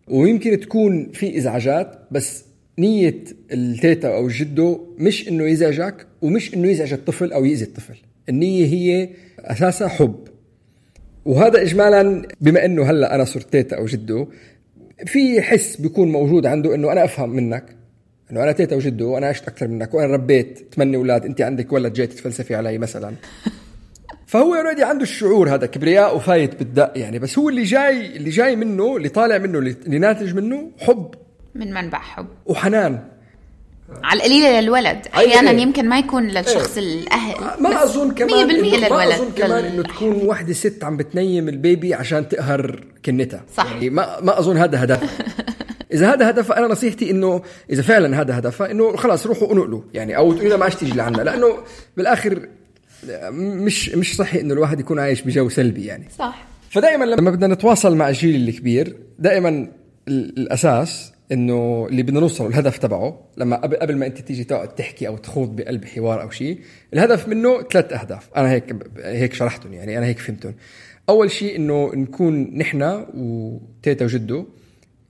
ويمكن 0.09 0.61
تكون 0.61 1.13
في 1.13 1.39
إزعاجات 1.39 1.99
بس 2.11 2.45
نية 2.79 3.25
التيتا 3.53 4.09
أو 4.17 4.27
الجدو 4.27 4.81
مش 4.99 5.29
إنه 5.29 5.45
يزعجك 5.45 6.07
ومش 6.23 6.55
إنه 6.55 6.69
يزعج 6.69 6.93
الطفل 6.93 7.33
أو 7.33 7.45
يأذي 7.45 7.65
الطفل. 7.65 7.97
النية 8.29 8.67
هي 8.67 9.09
اساسها 9.39 9.89
حب. 9.89 10.29
وهذا 11.25 11.63
اجمالا 11.63 12.29
بما 12.41 12.65
إنه 12.65 12.91
هلأ 12.91 13.15
أنا 13.15 13.25
صرت 13.25 13.53
تيتا 13.53 13.77
أو 13.77 13.87
جدو 13.87 14.27
في 15.07 15.43
حس 15.43 15.77
بيكون 15.77 16.13
موجود 16.13 16.47
عنده 16.47 16.75
إنه 16.75 16.93
أنا 16.93 17.05
أفهم 17.05 17.31
منك. 17.31 17.78
إنه 18.33 18.43
أنا 18.43 18.53
تيتا 18.53 18.77
وجدو 18.77 19.11
وأنا 19.15 19.27
عشت 19.27 19.49
أكثر 19.49 19.69
منك 19.69 19.95
وأنا 19.95 20.13
ربيت 20.13 20.75
ثمانية 20.75 20.99
أولاد 20.99 21.25
انت 21.25 21.41
عندك 21.41 21.73
ولد 21.73 21.93
جاي 21.93 22.07
تتفلسفي 22.07 22.55
علي 22.55 22.79
مثلا. 22.79 23.15
فهو 24.27 24.55
already 24.55 24.85
عنده 24.85 25.03
الشعور 25.03 25.55
هذا 25.55 25.67
كبرياء 25.67 26.17
وفايت 26.17 26.55
بالدق 26.59 26.93
يعني 26.97 27.19
بس 27.19 27.39
هو 27.39 27.49
اللي 27.49 27.63
جاي 27.63 28.17
اللي 28.17 28.31
جاي 28.31 28.57
منه 28.57 28.97
اللي 28.97 29.09
طالع 29.09 29.39
منه 29.39 29.59
اللي 29.59 29.99
ناتج 29.99 30.35
منه 30.35 30.71
حب. 30.79 31.15
من 31.55 31.75
منبع 31.75 31.99
حب. 31.99 32.27
وحنان. 32.47 32.99
على 34.05 34.19
القليلة 34.19 34.61
للولد 34.61 35.07
أحيانا 35.15 35.51
إيه. 35.51 35.57
يمكن 35.59 35.89
ما 35.89 35.99
يكون 35.99 36.27
للشخص 36.29 36.79
الأهل 36.79 37.35
ما 37.63 37.83
أظن 37.85 38.15
كمان 38.15 38.49
100% 38.49 38.51
إنه 38.51 38.77
للولد. 38.77 38.91
ما 38.91 39.15
أظن 39.15 39.31
كمان 39.37 39.65
لل- 39.65 39.67
إنه 39.73 39.83
تكون 39.83 40.27
وحدة 40.27 40.53
ست 40.53 40.85
عم 40.85 40.97
بتنيم 40.97 41.49
البيبي 41.49 41.95
عشان 41.95 42.29
تقهر 42.29 42.85
كنتها. 43.05 43.43
صح. 43.57 43.73
يعني 43.73 43.91
ما 43.91 44.21
ما 44.21 44.39
أظن 44.39 44.57
هذا 44.57 44.85
هدفها. 44.85 45.09
إذا 45.93 46.13
هذا 46.15 46.31
هدفها 46.31 46.59
أنا 46.59 46.67
نصيحتي 46.67 47.11
إنه 47.11 47.43
إذا 47.71 47.83
فعلا 47.83 48.21
هذا 48.21 48.39
هدفها 48.39 48.71
إنه 48.71 48.97
خلاص 48.97 49.27
روحوا 49.27 49.53
انقلوا 49.53 49.83
يعني 49.95 50.17
أو 50.17 50.33
تقولي 50.33 50.49
لها 50.49 50.57
ما 50.57 50.65
عادش 50.65 50.75
تيجي 50.75 50.93
لعنا 50.97 51.23
لأنه 51.23 51.59
بالآخر 51.97 52.49
مش 53.33 53.91
مش 53.95 54.17
صحي 54.17 54.41
إنه 54.41 54.55
الواحد 54.55 54.81
يكون 54.81 54.99
عايش 54.99 55.23
بجو 55.23 55.49
سلبي 55.49 55.85
يعني. 55.85 56.09
صح. 56.19 56.45
فدائما 56.71 57.05
لما 57.05 57.31
بدنا 57.31 57.55
نتواصل 57.55 57.97
مع 57.97 58.09
الجيل 58.09 58.49
الكبير 58.49 58.97
دائما 59.19 59.49
ال- 59.49 60.39
الأساس 60.39 61.13
إنه 61.33 61.87
اللي 61.91 62.03
بدنا 62.03 62.21
نوصل 62.21 62.47
الهدف 62.47 62.79
تبعه 62.79 63.21
لما 63.37 63.57
قبل 63.57 63.97
ما 63.97 64.07
أنت 64.07 64.19
تيجي 64.19 64.45
تقعد 64.45 64.69
تحكي 64.75 65.09
أو 65.09 65.17
تخوض 65.17 65.57
بقلب 65.57 65.85
حوار 65.85 66.23
أو 66.23 66.31
شيء 66.31 66.59
الهدف 66.95 67.29
منه 67.29 67.63
ثلاث 67.63 67.93
أهداف. 67.93 68.29
أنا 68.37 68.51
هيك 68.51 68.77
هيك 68.99 69.35
شرحتهم 69.35 69.73
يعني 69.73 69.99
أنا 69.99 70.07
هيك 70.07 70.19
فهمتهم. 70.19 70.55
أول 71.09 71.31
شيء 71.31 71.57
إنه 71.57 71.91
نكون 71.95 72.59
نحن 72.59 73.05
وتيتا 73.15 74.05
وجدو 74.05 74.47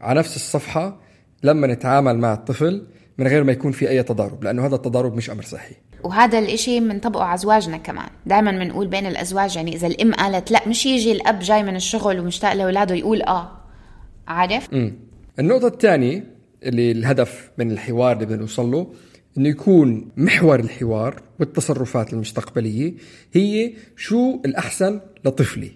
على 0.00 0.18
نفس 0.18 0.36
الصفحة 0.36 1.00
لما 1.42 1.66
نتعامل 1.66 2.18
مع 2.18 2.32
الطفل 2.34 2.86
من 3.18 3.26
غير 3.26 3.44
ما 3.44 3.52
يكون 3.52 3.72
في 3.72 3.88
أي 3.88 4.02
تضارب 4.02 4.44
لأنه 4.44 4.66
هذا 4.66 4.74
التضارب 4.74 5.14
مش 5.16 5.30
أمر 5.30 5.42
صحي. 5.42 5.74
وهذا 6.04 6.38
الإشي 6.38 6.80
بنطبقه 6.80 7.24
على 7.24 7.34
أزواجنا 7.34 7.76
كمان. 7.76 8.08
دائما 8.26 8.50
بنقول 8.50 8.86
بين 8.86 9.06
الأزواج 9.06 9.56
يعني 9.56 9.74
إذا 9.74 9.86
الأم 9.86 10.14
قالت 10.14 10.50
لا 10.50 10.68
مش 10.68 10.86
يجي 10.86 11.12
الأب 11.12 11.38
جاي 11.38 11.62
من 11.62 11.76
الشغل 11.76 12.20
ومشتاق 12.20 12.52
لأولاده 12.52 12.94
يقول 12.94 13.22
آه. 13.22 13.58
عارف؟ 14.28 14.68
النقطة 15.38 15.66
الثانية 15.66 16.24
اللي 16.62 16.92
الهدف 16.92 17.50
من 17.58 17.70
الحوار 17.70 18.12
اللي 18.12 18.26
بدنا 18.26 18.36
نوصل 18.36 18.70
له 18.70 18.92
إنه 19.38 19.48
يكون 19.48 20.08
محور 20.16 20.60
الحوار 20.60 21.22
والتصرفات 21.40 22.12
المستقبلية 22.12 22.94
هي 23.32 23.72
شو 23.96 24.40
الأحسن 24.44 25.00
لطفلي. 25.24 25.72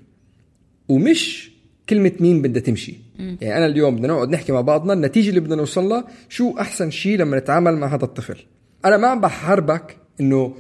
ومش 0.89 1.52
كلمة 1.93 2.13
مين 2.21 2.43
بدها 2.43 2.63
تمشي. 2.63 2.95
يعني 3.19 3.57
أنا 3.57 3.67
اليوم 3.67 3.97
بدنا 3.97 4.09
نقعد 4.09 4.31
نحكي 4.31 4.53
مع 4.53 4.61
بعضنا 4.61 4.93
النتيجة 4.93 5.29
اللي 5.29 5.41
بدنا 5.41 5.57
نوصل 5.57 5.85
لها 5.85 6.05
شو 6.29 6.59
أحسن 6.61 6.91
شيء 6.91 7.19
لما 7.19 7.39
نتعامل 7.39 7.77
مع 7.77 7.95
هذا 7.95 8.05
الطفل. 8.05 8.39
أنا 8.85 8.97
ما 8.97 9.09
عم 9.09 9.21
بحاربك 9.21 9.97
إنه 10.21 10.55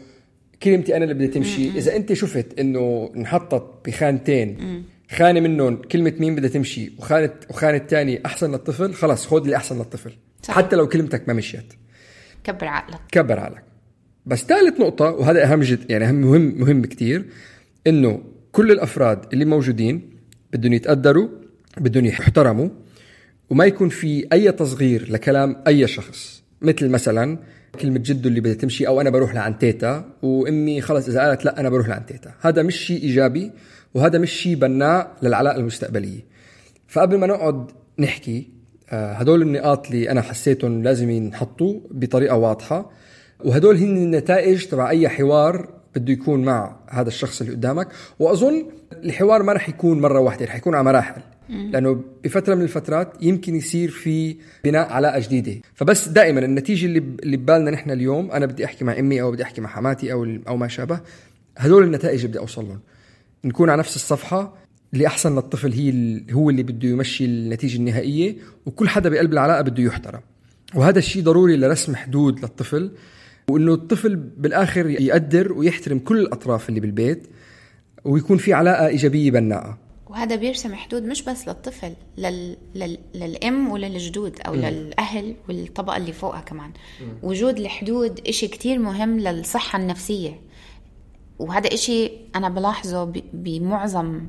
كلمتي 0.63 0.97
أنا 0.97 1.05
اللي 1.05 1.15
بدها 1.15 1.27
تمشي. 1.27 1.69
إذا 1.69 1.97
أنت 1.97 2.13
شفت 2.13 2.59
إنه 2.59 3.11
انحطت 3.17 3.89
بخانتين 3.89 4.83
خانة 5.11 5.41
منهم 5.41 5.77
كلمة 5.77 6.15
مين 6.21 6.35
بدها 6.35 6.51
تمشي 6.51 6.93
وخانة 6.99 7.31
وخانة 7.51 7.77
الثانية 7.77 8.23
أحسن 8.27 8.53
للطفل 8.53 8.95
خلاص 8.95 9.27
خذ 9.27 9.43
اللي 9.43 9.57
أحسن 9.57 9.79
للطفل. 9.79 10.13
صح. 10.43 10.55
حتى 10.55 10.77
لو 10.77 10.89
كلمتك 10.89 11.29
ما 11.29 11.35
مشيت. 11.35 11.73
كبر 12.45 12.67
عقلك. 12.67 13.01
كبر 13.13 13.39
عليك 13.39 13.63
بس 14.27 14.45
ثالث 14.45 14.81
نقطة 14.81 15.05
وهذا 15.05 15.53
أهم 15.53 15.61
جد 15.61 15.91
يعني 15.91 16.09
أهم 16.09 16.15
مهم 16.15 16.61
مهم 16.61 16.83
كتير 16.85 17.25
إنه 17.87 18.23
كل 18.53 18.71
الأفراد 18.71 19.33
اللي 19.33 19.45
موجودين 19.45 20.13
بدهم 20.53 20.73
يتقدروا 20.73 21.29
بدهم 21.81 22.05
يحترموا 22.05 22.69
وما 23.51 23.65
يكون 23.65 23.89
في 23.89 24.27
أي 24.33 24.53
تصغير 24.53 25.11
لكلام 25.11 25.57
أي 25.67 25.87
شخص. 25.87 26.43
مثل 26.63 26.89
مثلا 26.89 27.39
كلمة 27.81 27.99
جدو 27.99 28.29
اللي 28.29 28.41
بدها 28.41 28.55
تمشي 28.55 28.87
أو 28.87 29.01
أنا 29.01 29.11
بروح 29.11 29.35
لعند 29.35 29.59
تيتا 29.59 30.05
وأمي 30.23 30.81
خلص 30.81 31.09
إذا 31.09 31.21
قالت 31.21 31.45
لا 31.45 31.61
أنا 31.61 31.69
بروح 31.69 31.89
لعند 31.89 32.05
تيتا. 32.05 32.35
هذا 32.41 32.63
مش 32.63 32.77
شيء 32.77 33.03
إيجابي 33.03 33.53
وهذا 33.95 34.19
مش 34.19 34.33
شيء 34.33 34.55
بناء 34.55 35.17
للعلاقة 35.23 35.57
المستقبلية. 35.57 36.21
فقبل 36.89 37.19
ما 37.19 37.27
نقعد 37.27 37.71
نحكي 37.99 38.49
آه، 38.91 39.13
هدول 39.13 39.43
النقاط 39.43 39.87
اللي 39.87 40.11
أنا 40.11 40.23
حسيتهم 40.23 40.83
لازم 40.83 41.11
ينحطوا 41.11 41.81
بطريقة 41.91 42.37
واضحة. 42.37 42.91
وهدول 43.45 43.77
هن 43.77 43.97
النتائج 43.97 44.65
تبع 44.65 44.91
أي 44.91 45.09
حوار 45.09 45.69
بده 45.97 46.13
يكون 46.13 46.45
مع 46.45 46.77
هذا 46.89 47.09
الشخص 47.09 47.41
اللي 47.41 47.53
قدامك. 47.53 47.89
وأظن 48.19 48.65
الحوار 49.05 49.43
ما 49.43 49.53
رح 49.53 49.69
يكون 49.69 50.01
مرة 50.01 50.21
واحدة 50.21 50.47
رح 50.47 50.57
يكون 50.57 50.75
على 50.75 50.85
مراحل. 50.85 51.23
لأنه 51.49 52.05
بفترة 52.25 52.55
من 52.55 52.63
الفترات 52.63 53.13
يمكن 53.21 53.57
يصير 53.57 53.91
في 53.91 54.37
بناء 54.65 54.93
علاقه 54.93 55.19
جديده 55.21 55.61
فبس 55.75 56.09
دائما 56.09 56.41
النتيجة 56.41 56.87
اللي 56.87 56.99
اللي 56.99 57.37
ببالنا 57.37 57.71
نحن 57.71 57.91
اليوم 57.91 58.31
أنا 58.31 58.47
بدي 58.47 58.65
أحكي 58.65 58.85
مع 58.85 58.99
أمي 58.99 59.23
أو 59.23 59.33
بدي 59.33 59.43
أحكي 59.43 59.61
مع 59.61 59.69
حماتي 59.69 60.13
أو 60.13 60.37
أو 60.49 60.57
ما 60.57 60.69
شابه 60.69 61.01
هدول 61.59 61.85
النتائج 61.85 62.17
اللي 62.17 62.29
بدي 62.29 62.39
أوصل 62.39 62.65
لهم. 62.65 62.81
نكون 63.45 63.71
على 63.71 63.79
نفس 63.79 63.97
الصفحة 63.97 64.55
اللي 64.95 65.07
أحسن 65.07 65.35
للطفل 65.35 65.73
هي 65.73 66.21
هو 66.33 66.51
اللي 66.51 66.63
بده 66.63 66.89
يمشي 66.89 67.25
النتيجة 67.25 67.77
النهائية 67.77 68.37
وكل 68.67 68.89
حدا 68.89 69.09
بقلب 69.09 69.33
العلاقة 69.33 69.63
بده 69.63 69.83
يحترم. 69.83 70.21
وهذا 70.75 70.99
الشيء 70.99 71.23
ضروري 71.23 71.57
لرسم 71.57 71.97
حدود 71.97 72.41
للطفل 72.41 72.91
وإنه 73.51 73.75
الطفل 73.75 74.17
بالآخر 74.17 74.91
يقدر 74.91 75.53
ويحترم 75.53 75.99
كل 75.99 76.19
الأطراف 76.19 76.69
اللي 76.69 76.81
بالبيت. 76.81 77.27
ويكون 78.05 78.39
في 78.39 78.53
علاقة 78.53 78.87
إيجابية 78.87 79.31
بناءة 79.31 79.79
وهذا 80.07 80.37
بيرسم 80.37 80.75
حدود 80.75 81.03
مش 81.03 81.23
بس 81.23 81.49
للطفل 81.49 81.93
لل... 82.19 82.57
لل... 82.75 82.99
للأم 83.15 83.71
وللجدود 83.71 84.41
أو 84.47 84.55
للأهل 84.55 85.35
والطبقة 85.49 85.97
اللي 85.97 86.13
فوقها 86.13 86.41
كمان. 86.41 86.71
وجود 87.23 87.59
الحدود 87.59 88.21
إشي 88.29 88.49
كتير 88.49 88.79
مهم 88.79 89.19
للصحة 89.21 89.79
النفسية. 89.79 90.41
وهذا 91.39 91.75
إشي 91.75 92.11
أنا 92.37 92.49
بلاحظه 92.49 93.05
ب... 93.05 93.23
بمعظم 93.33 94.21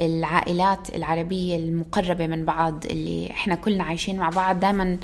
العائلات 0.00 0.94
العربية 0.96 1.56
المقربة 1.56 2.26
من 2.26 2.44
بعض 2.44 2.84
اللي 2.86 3.30
إحنا 3.30 3.54
كلنا 3.54 3.84
عايشين 3.84 4.16
مع 4.16 4.28
بعض. 4.30 4.60
دائما 4.60 4.98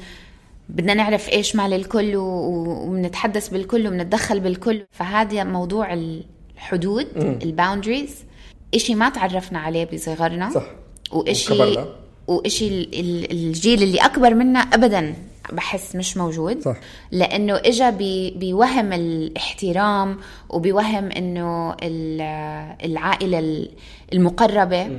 بدنا 0.68 0.94
نعرف 0.94 1.28
إيش 1.32 1.56
مال 1.56 1.72
الكل 1.72 2.16
و- 2.16 2.22
و- 2.22 2.86
وبنتحدث 2.88 3.48
بالكل 3.48 3.86
وبنتدخل 3.86 4.40
بالكل. 4.40 4.86
فهذا 4.90 5.44
موضوع 5.44 5.92
الحدود 6.58 7.06
الباوندريز 7.42 8.24
إشي 8.74 8.94
ما 8.94 9.08
تعرفنا 9.08 9.58
عليه 9.58 9.84
بصغرنا. 9.84 10.50
صح. 10.50 10.66
ال- 12.68 13.00
ال- 13.00 13.30
الجيل 13.32 13.82
اللي 13.82 13.98
أكبر 13.98 14.34
منا 14.34 14.58
ابدا 14.58 15.14
بحس 15.52 15.96
مش 15.96 16.16
موجود. 16.16 16.60
صح. 16.60 16.76
لأنه 17.12 17.56
اجى 17.56 17.90
بوهم 18.38 18.92
الاحترام 18.92 20.18
وبوهم 20.50 21.10
إنه 21.10 21.72
ال- 21.82 22.76
العائلة 22.84 23.38
ال- 23.38 23.70
المقربة 24.12 24.90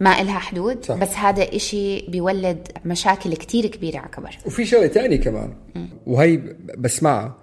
ما 0.00 0.20
إلها 0.20 0.38
حدود. 0.38 0.84
صح. 0.84 0.94
بس 0.96 1.14
هذا 1.16 1.56
إشي 1.56 2.00
بيولد 2.00 2.68
مشاكل 2.84 3.34
كتير 3.34 3.66
كبيرة 3.66 3.98
على 3.98 4.08
كبر 4.08 4.36
وفي 4.46 4.64
شغلة 4.64 4.86
تانية 4.86 5.16
كمان. 5.16 5.54
وهي 6.06 6.36
بسمعها. 6.78 7.36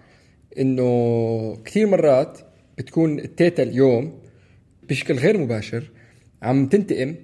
إنه 0.59 1.57
كثير 1.65 1.87
مرات 1.87 2.37
بتكون 2.77 3.19
التيتا 3.19 3.63
اليوم 3.63 4.19
بشكل 4.89 5.13
غير 5.13 5.37
مباشر 5.37 5.83
عم 6.41 6.67
تنتقم 6.67 7.15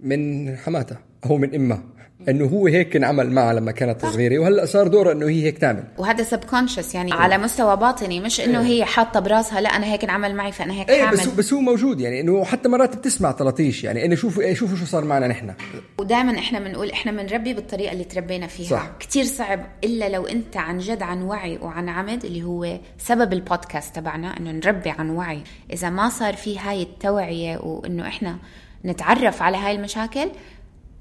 من 0.00 0.56
حماتها 0.56 1.04
أو 1.26 1.36
من 1.36 1.54
إمها. 1.54 1.84
إنه 2.28 2.44
هو 2.44 2.66
هيك 2.66 2.96
انعمل 2.96 3.30
معها 3.30 3.54
لما 3.54 3.72
كانت 3.72 4.06
صغيرة. 4.06 4.38
وهلأ 4.38 4.66
صار 4.66 4.88
دورها 4.88 5.12
إنه 5.12 5.26
هي 5.26 5.42
هيك 5.42 5.58
تعمل. 5.58 5.84
وهذا 5.98 6.24
سبكونشس 6.24 6.94
يعني 6.94 7.12
على 7.12 7.38
مستوى 7.38 7.76
باطني 7.76 8.20
مش 8.20 8.40
إنه 8.40 8.60
هي 8.66 8.84
حاطة 8.84 9.20
براسها 9.20 9.60
لأ 9.60 9.68
أنا 9.68 9.86
هيك 9.86 10.04
انعمل 10.04 10.34
معي 10.34 10.52
فأنا 10.52 10.72
هيك 10.72 10.90
إيه 10.90 11.10
بس 11.10 11.26
بس 11.26 11.52
هو 11.52 11.60
موجود 11.60 12.00
يعني 12.00 12.20
إنه 12.20 12.44
حتى 12.44 12.68
مرات 12.68 12.96
بتسمع 12.96 13.30
طلطيش 13.30 13.84
يعني 13.84 14.04
إنه 14.04 14.14
شوفوا 14.14 14.42
إيه 14.42 14.54
شوفوا 14.54 14.76
شو 14.76 14.84
صار 14.84 15.04
معنا 15.04 15.28
نحن. 15.28 15.54
ودائما 15.98 16.38
إحنا 16.38 16.58
بنقول 16.58 16.90
إحنا 16.90 17.12
بنربي 17.12 17.54
بالطريقة 17.54 17.92
اللي 17.92 18.04
تربينا 18.04 18.46
فيها. 18.46 18.68
صح. 18.68 18.90
كتير 19.00 19.24
صعب 19.24 19.66
إلا 19.84 20.08
لو 20.08 20.26
أنت 20.26 20.56
عن 20.56 20.78
جد 20.78 21.02
عن 21.02 21.22
وعي 21.22 21.58
وعن 21.62 21.88
عمد 21.88 22.24
اللي 22.24 22.42
هو 22.42 22.78
سبب 22.98 23.32
البودكاست 23.32 23.96
تبعنا 23.96 24.36
إنه 24.36 24.50
نربي 24.50 24.90
عن 24.90 25.10
وعي. 25.10 25.42
إذا 25.72 25.90
ما 25.90 26.08
صار 26.08 26.34
في 26.34 26.58
هاي 26.58 26.82
التوعية 26.82 27.58
وإنه 27.58 28.08
إحنا 28.08 28.36
نتعرف 28.84 29.42
على 29.42 29.56
هاي 29.56 29.76
المشاكل 29.76 30.30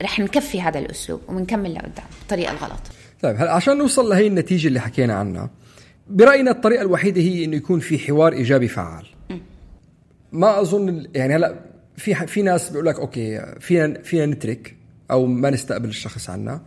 رح 0.01 0.19
نكفي 0.19 0.61
هذا 0.61 0.79
الأسلوب 0.79 1.21
وبنكمل 1.27 1.73
لقدام 1.73 2.05
بالطريقة 2.19 2.51
الغلط. 2.51 2.81
طيب 3.21 3.35
هلا 3.35 3.51
عشان 3.51 3.77
نوصل 3.77 4.09
لهي 4.09 4.27
النتيجة 4.27 4.67
اللي 4.67 4.79
حكينا 4.79 5.13
عنها 5.13 5.49
برأينا 6.07 6.51
الطريقة 6.51 6.81
الوحيدة 6.81 7.21
هي 7.21 7.45
إنه 7.45 7.55
يكون 7.55 7.79
في 7.79 7.99
حوار 7.99 8.33
إيجابي 8.33 8.67
فعال. 8.67 9.05
ما 10.31 10.61
أظن 10.61 11.07
يعني 11.15 11.35
هلأ 11.35 11.55
في 11.97 12.15
في 12.27 12.41
ناس 12.41 12.69
بيقول 12.69 12.85
لك 12.85 12.99
أوكي 12.99 13.55
فينا 13.59 14.01
فينا 14.01 14.25
نترك 14.25 14.75
أو 15.11 15.25
ما 15.25 15.49
نستقبل 15.49 15.89
الشخص 15.89 16.29
عنا. 16.29 16.61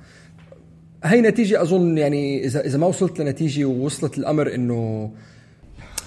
هي 1.04 1.20
نتيجة 1.20 1.62
أظن 1.62 1.98
يعني 1.98 2.44
إذا 2.44 2.66
إذا 2.66 2.78
ما 2.78 2.86
وصلت 2.86 3.20
لنتيجة 3.20 3.64
ووصلت 3.64 4.18
الأمر 4.18 4.54
إنه 4.54 5.12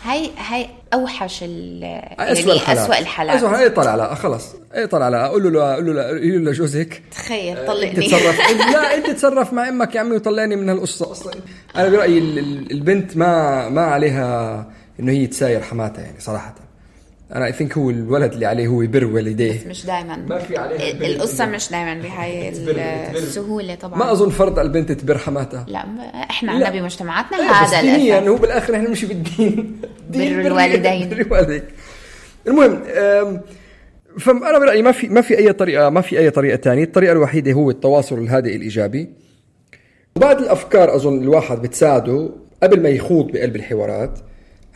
هاي 0.03 0.29
هاي 0.37 0.67
أوحش 0.93 1.43
ال 1.43 1.83
اسوء 2.19 2.47
يعني 2.47 2.51
الحالات. 2.51 2.83
اسوء 2.83 2.99
الحالات. 2.99 3.35
اسوء 3.35 3.49
الحالات 3.49 3.71
اطلع 3.71 3.95
لا 3.95 4.15
خلص 4.15 4.45
اطلع 4.73 5.09
لا. 5.09 5.27
قول 5.27 5.53
له 5.53 5.73
قول 5.75 5.95
له 5.95 6.03
قول 6.03 6.43
له 6.45 6.51
لجوزك 6.51 7.01
تخيل 7.11 7.57
انت 7.57 7.67
طلقني. 7.67 8.07
تصرف. 8.07 8.39
لا 8.73 8.95
انت 8.95 9.09
تصرف 9.09 9.53
مع 9.53 9.69
إمك 9.69 9.95
يا 9.95 9.99
عمي 9.99 10.15
وطلعني 10.15 10.55
من 10.55 10.69
هالقصة 10.69 11.11
أصلا. 11.11 11.33
أنا 11.75 11.89
برأيي 11.89 12.17
ال- 12.19 12.39
ال- 12.39 12.71
البنت 12.71 13.17
ما 13.17 13.69
ما 13.69 13.81
عليها 13.81 14.65
إنه 14.99 15.11
هي 15.11 15.27
تساير 15.27 15.61
حماتها 15.61 16.01
يعني 16.01 16.19
صراحة. 16.19 16.55
أنا 17.35 17.45
اي 17.45 17.51
ثينك 17.53 17.77
هو 17.77 17.89
الولد 17.89 18.33
اللي 18.33 18.45
عليه 18.45 18.67
هو 18.67 18.81
يبر 18.81 19.05
والديه. 19.05 19.59
مش 19.67 19.85
دائما 19.85 20.15
ما 20.15 20.39
في 20.39 20.57
عليها 20.57 20.91
البر- 20.91 21.05
القصة 21.05 21.45
مش 21.45 21.69
دائما 21.71 21.93
بهاي. 22.01 22.49
السهولة 23.17 23.75
طبعا. 23.75 23.99
ما 23.99 24.11
أظن 24.11 24.29
فرض 24.29 24.59
على 24.59 24.67
البنت 24.67 24.91
تبر 24.91 25.17
حماتها. 25.17 25.65
لا 25.69 25.79
إحنا. 26.29 26.51
عندنا 26.51 26.69
بمجتمعاتنا 26.69 27.37
إيه، 27.37 27.49
بس 27.63 27.73
هذا 27.73 27.81
دينيا 27.81 28.13
الاساس 28.17 28.29
هو 28.29 28.35
بالآخر 28.35 28.75
إحنا 28.75 28.87
نمشي 28.89 29.05
بالدين. 29.05 29.81
دين 30.09 30.41
بر 30.41 30.47
الوالدين. 30.47 31.09
بر 31.09 31.17
الوالدين. 31.21 31.61
المهم 32.47 32.81
فانا 34.19 34.59
برأيي 34.59 34.81
ما 34.81 34.91
في 34.91 35.07
ما 35.07 35.21
في 35.21 35.37
أي 35.37 35.53
طريقه 35.53 35.89
ما 35.89 36.01
في 36.01 36.19
أي 36.19 36.29
طريقة 36.29 36.57
ثانية 36.57 36.83
الطريقة 36.83 37.11
الوحيدة 37.11 37.51
هو 37.51 37.69
التواصل 37.69 38.17
الهادئ 38.17 38.55
الإيجابي. 38.55 39.09
وبعض 40.15 40.41
الأفكار 40.41 40.95
أظن 40.95 41.21
الواحد 41.23 41.61
بتساعده 41.61 42.29
قبل 42.63 42.81
ما 42.81 42.89
يخوض 42.89 43.31
بقلب 43.31 43.55
الحوارات. 43.55 44.19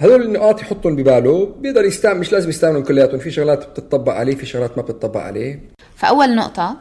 هذول 0.02 0.22
النقاط 0.22 0.62
يحطهم 0.62 0.96
بباله 0.96 1.46
بيقدر 1.60 1.86
يستعمل 1.86 2.20
مش 2.20 2.32
لازم 2.32 2.50
يستعملهم 2.50 2.84
كلياتهم 2.84 3.20
في 3.20 3.32
شغلات 3.32 3.70
بتطبق 3.70 4.14
عليه 4.14 4.36
في 4.36 4.46
شغلات 4.46 4.78
ما 4.78 4.84
بتطبق 4.84 5.20
عليه. 5.20 5.60
فأول 5.96 6.36
نقطة 6.36 6.78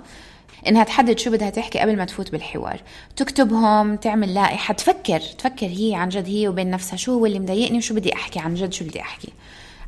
إنها 0.68 0.84
تحدد 0.84 1.18
شو 1.18 1.30
بدها 1.30 1.50
تحكي 1.50 1.78
قبل 1.78 1.96
ما 1.96 2.04
تفوت 2.04 2.32
بالحوار. 2.32 2.80
تكتبهم 3.16 3.96
تعمل 3.96 4.34
لائحة 4.34 4.74
تفكر 4.74 5.20
تفكر 5.20 5.66
هي 5.66 5.94
عن 5.94 6.08
جد 6.08 6.26
هي 6.26 6.48
وبين 6.48 6.70
نفسها 6.70 6.96
شو 6.96 7.12
هو 7.12 7.26
اللي 7.26 7.38
مضايقني 7.38 7.78
وشو 7.78 7.94
بدي 7.94 8.14
أحكي 8.14 8.38
عن 8.38 8.54
جد 8.54 8.72
شو 8.72 8.84
بدي 8.84 9.00
أحكي. 9.00 9.28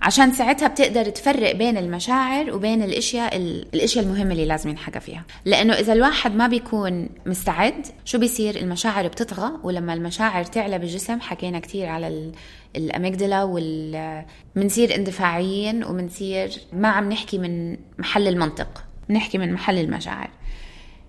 عشان 0.03 0.33
ساعتها 0.33 0.69
بتقدر 0.69 1.05
تفرق 1.05 1.53
بين 1.57 1.77
المشاعر 1.79 2.55
وبين 2.55 2.83
الأشياء 2.83 3.37
ال- 3.37 3.67
الأشياء 3.75 4.05
المهمة 4.05 4.33
اللي 4.33 4.45
لازم 4.47 4.71
ينحكى 4.71 5.01
فيها. 5.01 5.25
لأنه 5.45 5.75
إذا 5.75 5.93
الواحد 5.93 6.35
ما 6.35 6.47
بيكون 6.49 7.09
مستعد 7.27 7.87
شو 8.05 8.19
بيصير؟ 8.19 8.57
المشاعر 8.57 9.07
بتطغى 9.09 9.51
ولما 9.63 9.95
المشاعر 9.95 10.45
تعلى 10.45 10.79
بالجسم 10.79 11.21
حكينا 11.21 11.59
كتير 11.59 11.87
على 11.89 12.33
الأميجدلا 12.77 13.43
وال 13.43 14.25
بنصير 14.57 14.95
اندفاعيين 14.95 15.85
وبنصير 15.85 16.51
ما 16.73 16.89
عم 16.89 17.09
نحكي 17.13 17.39
من 17.39 17.77
محل 17.99 18.29
المنطق 18.29 18.85
بنحكي 19.09 19.39
من 19.39 19.53
محل 19.53 19.79
المشاعر. 19.79 20.31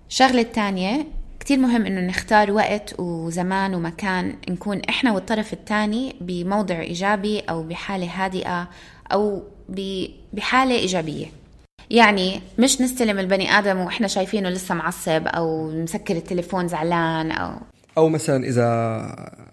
الشغلة 0.08 0.40
الثانية 0.40 1.06
كتير 1.40 1.58
مهم 1.58 1.86
إنه 1.86 2.00
نختار 2.00 2.50
وقت 2.52 2.94
وزمان 3.00 3.74
ومكان 3.74 4.34
نكون 4.50 4.80
إحنا 4.88 5.12
والطرف 5.12 5.52
الثاني 5.52 6.16
بموضع 6.20 6.80
إيجابي 6.80 7.40
أو 7.40 7.62
بحالة 7.62 8.06
هادئة 8.24 8.68
أو 9.12 9.42
ب- 9.68 10.06
بحالة 10.32 10.74
إيجابية. 10.74 11.26
يعني 11.90 12.40
مش 12.58 12.80
نستلم 12.80 13.18
البني 13.18 13.50
آدم 13.58 13.78
وإحنا 13.78 14.06
شايفينه 14.06 14.48
لسه 14.48 14.74
معصب 14.74 15.26
أو 15.26 15.70
مسكر 15.70 16.16
التليفون 16.16 16.68
زعلان 16.68 17.30
أو 17.30 17.52
أو 17.98 18.08
مثلا 18.08 18.44
إذا 18.44 19.00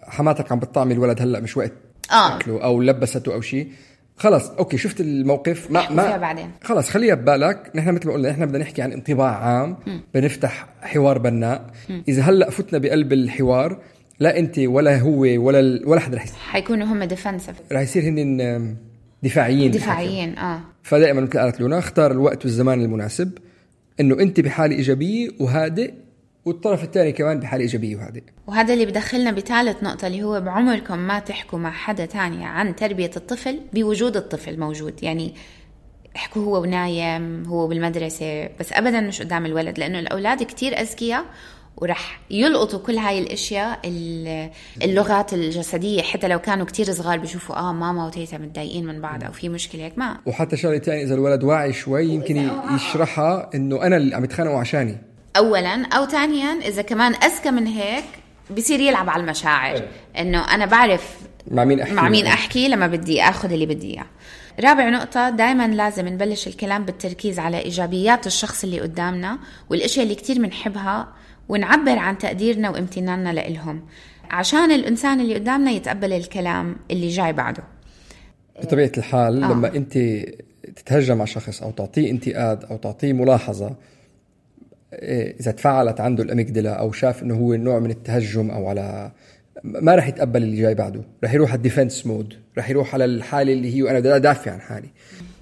حماتك 0.07 0.51
عم 0.51 0.59
بتطعمي 0.59 0.93
الولد 0.93 1.21
هلأ 1.21 1.39
مش 1.39 1.57
وقت 1.57 1.73
آه. 2.11 2.39
أو 2.47 2.81
لبسته 2.81 3.33
أو 3.33 3.41
شيء. 3.41 3.67
خلص 4.17 4.49
أوكي 4.49 4.77
شفت 4.77 5.01
الموقف؟ 5.01 5.71
ما 5.71 5.89
ما 5.89 6.17
بعدين. 6.17 6.51
خلص 6.63 6.89
خليها 6.89 7.15
ببالك. 7.15 7.71
نحن 7.75 7.93
مثل 7.93 8.07
ما 8.07 8.13
قلنا 8.13 8.29
نحن 8.31 8.45
بدنا 8.45 8.57
نحكي 8.59 8.81
عن 8.81 8.91
انطباع 8.91 9.35
عام. 9.45 9.77
بنفتح 10.13 10.67
حوار 10.81 11.17
بناء. 11.17 11.65
إذا 12.07 12.21
هلأ 12.21 12.49
فتنا 12.49 12.79
بقلب 12.79 13.13
الحوار 13.13 13.79
لا 14.19 14.39
أنت 14.39 14.59
ولا 14.59 14.99
هو 14.99 15.19
ولا 15.19 15.59
ال- 15.59 15.87
ولا 15.87 15.99
حدا 15.99 16.17
رح 16.17 16.23
يس- 16.25 16.33
حيكونوا 16.33 16.87
هم 16.87 17.03
defensive 17.03 17.55
رح 17.71 17.81
يصير 17.81 18.03
هن 18.03 18.75
دفاعيين. 19.23 19.71
دفاعيين 19.71 20.37
آه. 20.37 20.61
فدائما 20.83 21.21
مثل 21.21 21.39
قالت 21.39 21.61
لونا 21.61 21.79
اختار 21.79 22.11
الوقت 22.11 22.45
والزمان 22.45 22.81
المناسب. 22.81 23.31
إنه 23.99 24.19
أنت 24.19 24.39
بحالة 24.39 24.75
إيجابية 24.75 25.29
وهادئ 25.39 25.93
والطرف 26.45 26.83
الثاني 26.83 27.11
كمان 27.11 27.39
بحالة 27.39 27.61
إيجابية 27.63 27.95
وهادئ 27.95 28.23
وهذا 28.47 28.73
اللي 28.73 28.85
بدخلنا 28.85 29.31
بثالث 29.31 29.83
نقطة 29.83 30.07
اللي 30.07 30.23
هو 30.23 30.41
بعمركم 30.41 30.97
ما 30.99 31.19
تحكوا 31.19 31.59
مع 31.59 31.71
حدا 31.71 32.05
تاني 32.05 32.45
عن 32.45 32.75
تربية 32.75 33.11
الطفل 33.17 33.59
بوجود 33.73 34.17
الطفل 34.17 34.59
موجود. 34.59 35.03
يعني 35.03 35.33
احكوا 36.15 36.45
هو 36.45 36.61
ونايم 36.61 37.45
هو 37.45 37.67
بالمدرسة 37.67 38.49
بس 38.59 38.73
أبدا 38.73 39.01
مش 39.01 39.21
قدام 39.21 39.45
الولد 39.45 39.79
لأنه 39.79 39.99
الأولاد 39.99 40.43
كتير 40.43 40.79
أذكياء 40.79 41.25
ورح 41.77 42.19
يلقطوا 42.31 42.79
كل 42.79 42.97
هاي 42.97 43.19
الأشياء 43.19 43.79
ال- 43.85 44.49
اللغات 44.83 45.33
الجسدية. 45.33 46.01
حتى 46.01 46.27
لو 46.27 46.39
كانوا 46.39 46.65
كتير 46.65 46.91
صغار 46.91 47.17
بيشوفوا 47.19 47.55
آه 47.55 47.73
ماما 47.73 48.07
وتيتا 48.07 48.37
متضايقين 48.37 48.85
من 48.87 49.01
بعض 49.01 49.23
أو 49.23 49.31
في 49.31 49.49
مشكلة 49.49 49.83
هيك 49.85 49.97
ما. 49.97 50.17
وحتى 50.25 50.57
شغلة 50.57 50.79
ثانية 50.79 51.03
إذا 51.03 51.15
الولد 51.15 51.43
واعي 51.43 51.73
شوي 51.73 52.05
يمكن 52.07 52.49
يشرحها 52.75 53.49
إنه 53.55 53.83
أنا 53.83 53.97
اللي 53.97 54.15
عم 54.15 54.23
يتخانقوا 54.23 54.59
عشاني. 54.59 54.97
اولا 55.37 55.85
أو 55.85 56.05
ثانيا 56.05 56.53
إذا 56.53 56.81
كمان 56.81 57.15
أذكى 57.15 57.51
من 57.51 57.67
هيك 57.67 58.03
بصير 58.57 58.79
يلعب 58.79 59.09
على 59.09 59.23
المشاعر. 59.23 59.81
إنه 60.19 60.55
أنا 60.55 60.65
بعرف 60.65 61.17
مع 61.51 61.65
مين 61.65 61.79
أحكي 61.79 61.93
مع 61.93 62.09
مين 62.09 62.27
أحكي 62.27 62.67
لما 62.67 62.87
بدي 62.87 63.21
آخذ 63.21 63.53
اللي 63.53 63.65
بدي 63.65 63.93
إياه. 63.93 64.05
رابع 64.59 64.89
نقطة 64.89 65.29
دائما 65.29 65.67
لازم 65.67 66.07
نبلش 66.07 66.47
الكلام 66.47 66.85
بالتركيز 66.85 67.39
على 67.39 67.59
إيجابيات 67.59 68.27
الشخص 68.27 68.63
اللي 68.63 68.79
قدامنا 68.79 69.39
والأشياء 69.69 70.03
اللي 70.03 70.15
كتير 70.15 70.37
بنحبها 70.37 71.07
ونعبر 71.49 71.97
عن 71.97 72.17
تقديرنا 72.17 72.69
وامتناننا 72.69 73.33
لإلهم 73.33 73.81
عشان 74.31 74.71
الإنسان 74.71 75.21
اللي 75.21 75.35
قدامنا 75.35 75.71
يتقبل 75.71 76.13
الكلام 76.13 76.75
اللي 76.91 77.07
جاي 77.07 77.33
بعده. 77.33 77.63
بطبيعة 78.63 78.91
الحال 78.97 79.43
آه. 79.43 79.51
لما 79.51 79.75
أنت 79.75 79.97
تتهجم 80.75 81.17
على 81.17 81.27
شخص 81.27 81.63
أو 81.63 81.71
تعطيه 81.71 82.11
انتقاد 82.11 82.63
أو 82.63 82.77
تعطيه 82.77 83.13
ملاحظة 83.13 83.65
إيه، 83.67 83.75
إذا 84.93 85.51
تفعلت 85.51 85.99
عنده 85.99 86.23
الاميجدلا 86.23 86.73
أو 86.73 86.91
شاف 86.91 87.23
إنه 87.23 87.35
هو 87.35 87.53
نوع 87.53 87.79
من 87.79 87.91
التهجم 87.91 88.51
أو 88.51 88.67
على 88.67 89.11
ما 89.63 89.95
راح 89.95 90.07
يتقبل 90.07 90.43
اللي 90.43 90.61
جاي 90.61 90.75
بعده. 90.75 91.01
راح 91.23 91.33
يروح 91.33 91.49
على 91.49 91.57
ال 91.57 91.63
defense 91.63 92.05
mode 92.05 92.33
راح 92.57 92.69
يروح 92.69 92.93
على 92.93 93.05
الحالة 93.05 93.53
اللي 93.53 93.75
هي 93.75 93.89
أنا 93.89 93.99
بدي 93.99 94.15
أدافع 94.15 94.51
عن 94.51 94.61
حالي. 94.61 94.87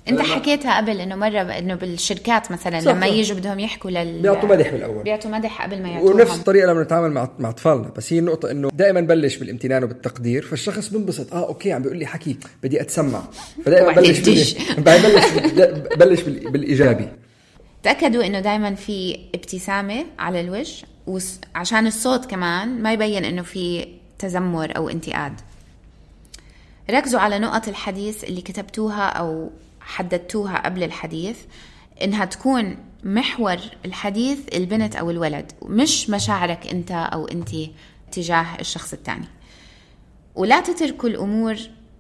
أنت 0.10 0.22
حكيتها 0.22 0.78
قبل 0.78 1.02
إنه 1.02 1.16
مرة 1.16 1.42
إنه 1.42 1.76
بالشركات 1.76 2.52
مثلا 2.52 2.80
صح، 2.80 2.92
لما. 2.92 3.08
يجوا 3.08 3.38
بدهم 3.38 3.60
يحكوا 3.60 3.92
لل 3.92 4.22
بيعطوا 4.22 4.50
مدح 4.50 4.72
بالاول 4.72 5.04
بيعطوا 5.04 5.32
مدح 5.32 5.66
قبل 5.66 5.82
ما 5.82 5.90
يعطوهم. 5.90 6.16
ونفس 6.16 6.36
الطريقة 6.36 6.68
لما 6.72 6.84
نتعامل 6.84 7.12
مع 7.12 7.30
مع 7.40 7.50
أطفالنا. 7.50 7.92
بس 7.98 8.14
هي 8.14 8.20
النقطة 8.20 8.52
إنه 8.52 8.70
دائما 8.74 9.02
بلش 9.02 9.38
بالامتنان 9.38 9.84
وبالتقدير. 9.84 10.42
فالشخص 10.42 10.90
بنبسط. 10.90 11.34
آه 11.34 11.48
okay 11.48 11.72
عم 11.72 11.82
بيقول 11.82 11.98
لي 11.98 12.06
حكي 12.06 12.38
بدي 12.64 12.82
أتسمع. 12.82 13.24
فدائما 13.66 13.94
بلش. 13.94 14.20
بلش 14.20 14.56
بلش 15.98 16.22
بال... 16.22 16.52
بالإيجابي. 16.52 17.08
تأكدوا 17.84 18.26
إنه 18.26 18.40
دائما 18.40 18.76
في 18.76 19.20
ابتسامة 19.36 20.06
على 20.20 20.42
الوجه 20.42 20.86
وس- 21.08 21.40
عشان 21.56 21.88
الصوت 21.88 22.26
كمان 22.26 22.82
ما 22.84 22.94
يبين 22.94 23.26
إنه 23.26 23.42
في 23.42 23.88
تذمر 24.20 24.78
أو 24.78 24.90
انتقاد. 24.90 25.34
ركزوا 26.90 27.20
على 27.20 27.40
نقط 27.40 27.68
الحديث 27.68 28.24
اللي 28.24 28.42
كتبتوها 28.42 29.08
أو 29.10 29.52
حددتوها 29.82 30.58
قبل 30.66 30.84
الحديث 30.84 31.38
إنها 32.04 32.26
تكون 32.26 32.78
محور 33.04 33.58
الحديث 33.86 34.40
البنت 34.54 34.96
أو 34.96 35.12
الولد 35.12 35.52
مش 35.64 36.10
مشاعرك 36.10 36.68
أنت 36.68 36.92
أو 36.92 37.28
انت 37.28 37.50
تجاه 38.12 38.46
الشخص 38.60 38.94
الثاني. 38.94 39.26
ولا 40.36 40.60
تتركوا 40.60 41.10
الأمور 41.10 41.58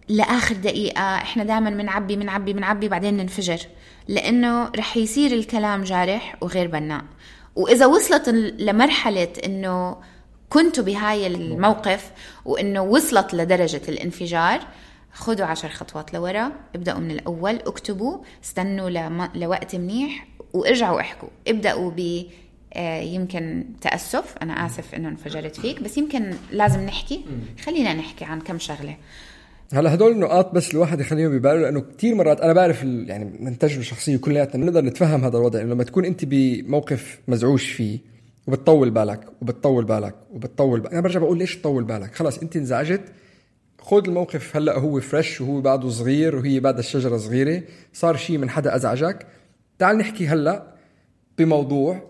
لآخر 0.09 0.55
دقيقة 0.55 1.15
إحنا 1.15 1.43
دائما 1.43 1.69
بنعبي 1.69 2.15
بنعبي 2.15 2.53
بنعبي 2.53 2.89
بعدين 2.89 3.17
ننفجر. 3.17 3.59
لأنه 4.07 4.69
رح 4.77 4.97
يصير 4.97 5.31
الكلام 5.31 5.83
جارح 5.83 6.35
وغير 6.41 6.67
بناء. 6.67 7.03
وإذا 7.55 7.85
وصلت 7.85 8.29
لمرحلة 8.59 9.33
إنه 9.45 9.97
كنتوا 10.49 10.83
بهاي 10.83 11.27
الموقف 11.27 12.11
وإنه 12.45 12.81
وصلت 12.81 13.33
لدرجة 13.33 13.81
الانفجار 13.89 14.59
خذوا 15.13 15.45
عشر 15.45 15.69
خطوات 15.69 16.13
لورا 16.13 16.51
ابدأوا 16.75 16.99
من 16.99 17.11
الأول 17.11 17.55
اكتبوا 17.55 18.17
استنوا. 18.43 18.89
لوقت 19.35 19.75
منيح 19.75 20.27
وارجعوا 20.53 20.99
احكوا. 21.01 21.29
ابدأوا 21.47 21.91
ب 21.95 22.23
آه، 22.73 23.01
يمكن 23.01 23.65
تأسف 23.81 24.37
أنا 24.41 24.65
آسف 24.65 24.95
إنه 24.95 25.09
انفجرت 25.09 25.55
فيك 25.55 25.81
بس 25.81 25.97
يمكن 25.97 26.33
لازم 26.51 26.79
نحكي. 26.81 27.25
خلينا 27.65 27.93
نحكي 27.93 28.25
عن 28.25 28.41
كم 28.41 28.59
شغلة. 28.59 28.97
هلا 29.73 29.93
هدول 29.93 30.11
النقاط 30.11 30.51
بس 30.53 30.73
الواحد 30.73 30.99
يخليهم 30.99 31.37
بباله 31.37 31.61
لأنه 31.61 31.83
كثير 31.97 32.15
مرات 32.15 32.41
أنا 32.41 32.53
بعرف 32.53 32.83
يعني 32.83 33.37
من 33.39 33.57
تجربة 33.57 33.83
شخصية 33.83 34.17
كلياتنا 34.17 34.65
بنقدر 34.65 34.85
نتفهم 34.85 35.23
هذا 35.23 35.37
الوضع 35.37 35.61
لما 35.61 35.83
تكون 35.83 36.05
أنت 36.05 36.25
بموقف 36.25 37.19
مزعوج 37.27 37.59
فيه 37.59 37.99
وبتطول 38.47 38.89
بالك 38.89 39.19
وبتطول 39.41 39.85
بالك 39.85 40.15
وبتطول 40.33 40.79
بالك 40.79 40.91
أنا 40.91 41.01
برجع 41.01 41.19
بقول 41.19 41.37
ليش 41.37 41.57
تطول 41.57 41.83
بالك؟ 41.83 42.15
خلص 42.15 42.37
أنت 42.37 42.55
انزعجت 42.55 43.01
خذ 43.81 44.07
الموقف 44.07 44.55
هلأ 44.55 44.77
هو 44.77 44.99
فريش 44.99 45.41
وهو 45.41 45.61
بعده 45.61 45.89
صغير 45.89 46.35
وهي 46.35 46.59
بعد 46.59 46.77
الشجرة 46.77 47.17
صغيرة 47.17 47.63
صار 47.93 48.17
شيء 48.17 48.37
من 48.37 48.49
حدا 48.49 48.75
أزعجك 48.75 49.27
تعال 49.79 49.97
نحكي 49.97 50.27
هلأ 50.27 50.63
بموضوع 51.37 52.09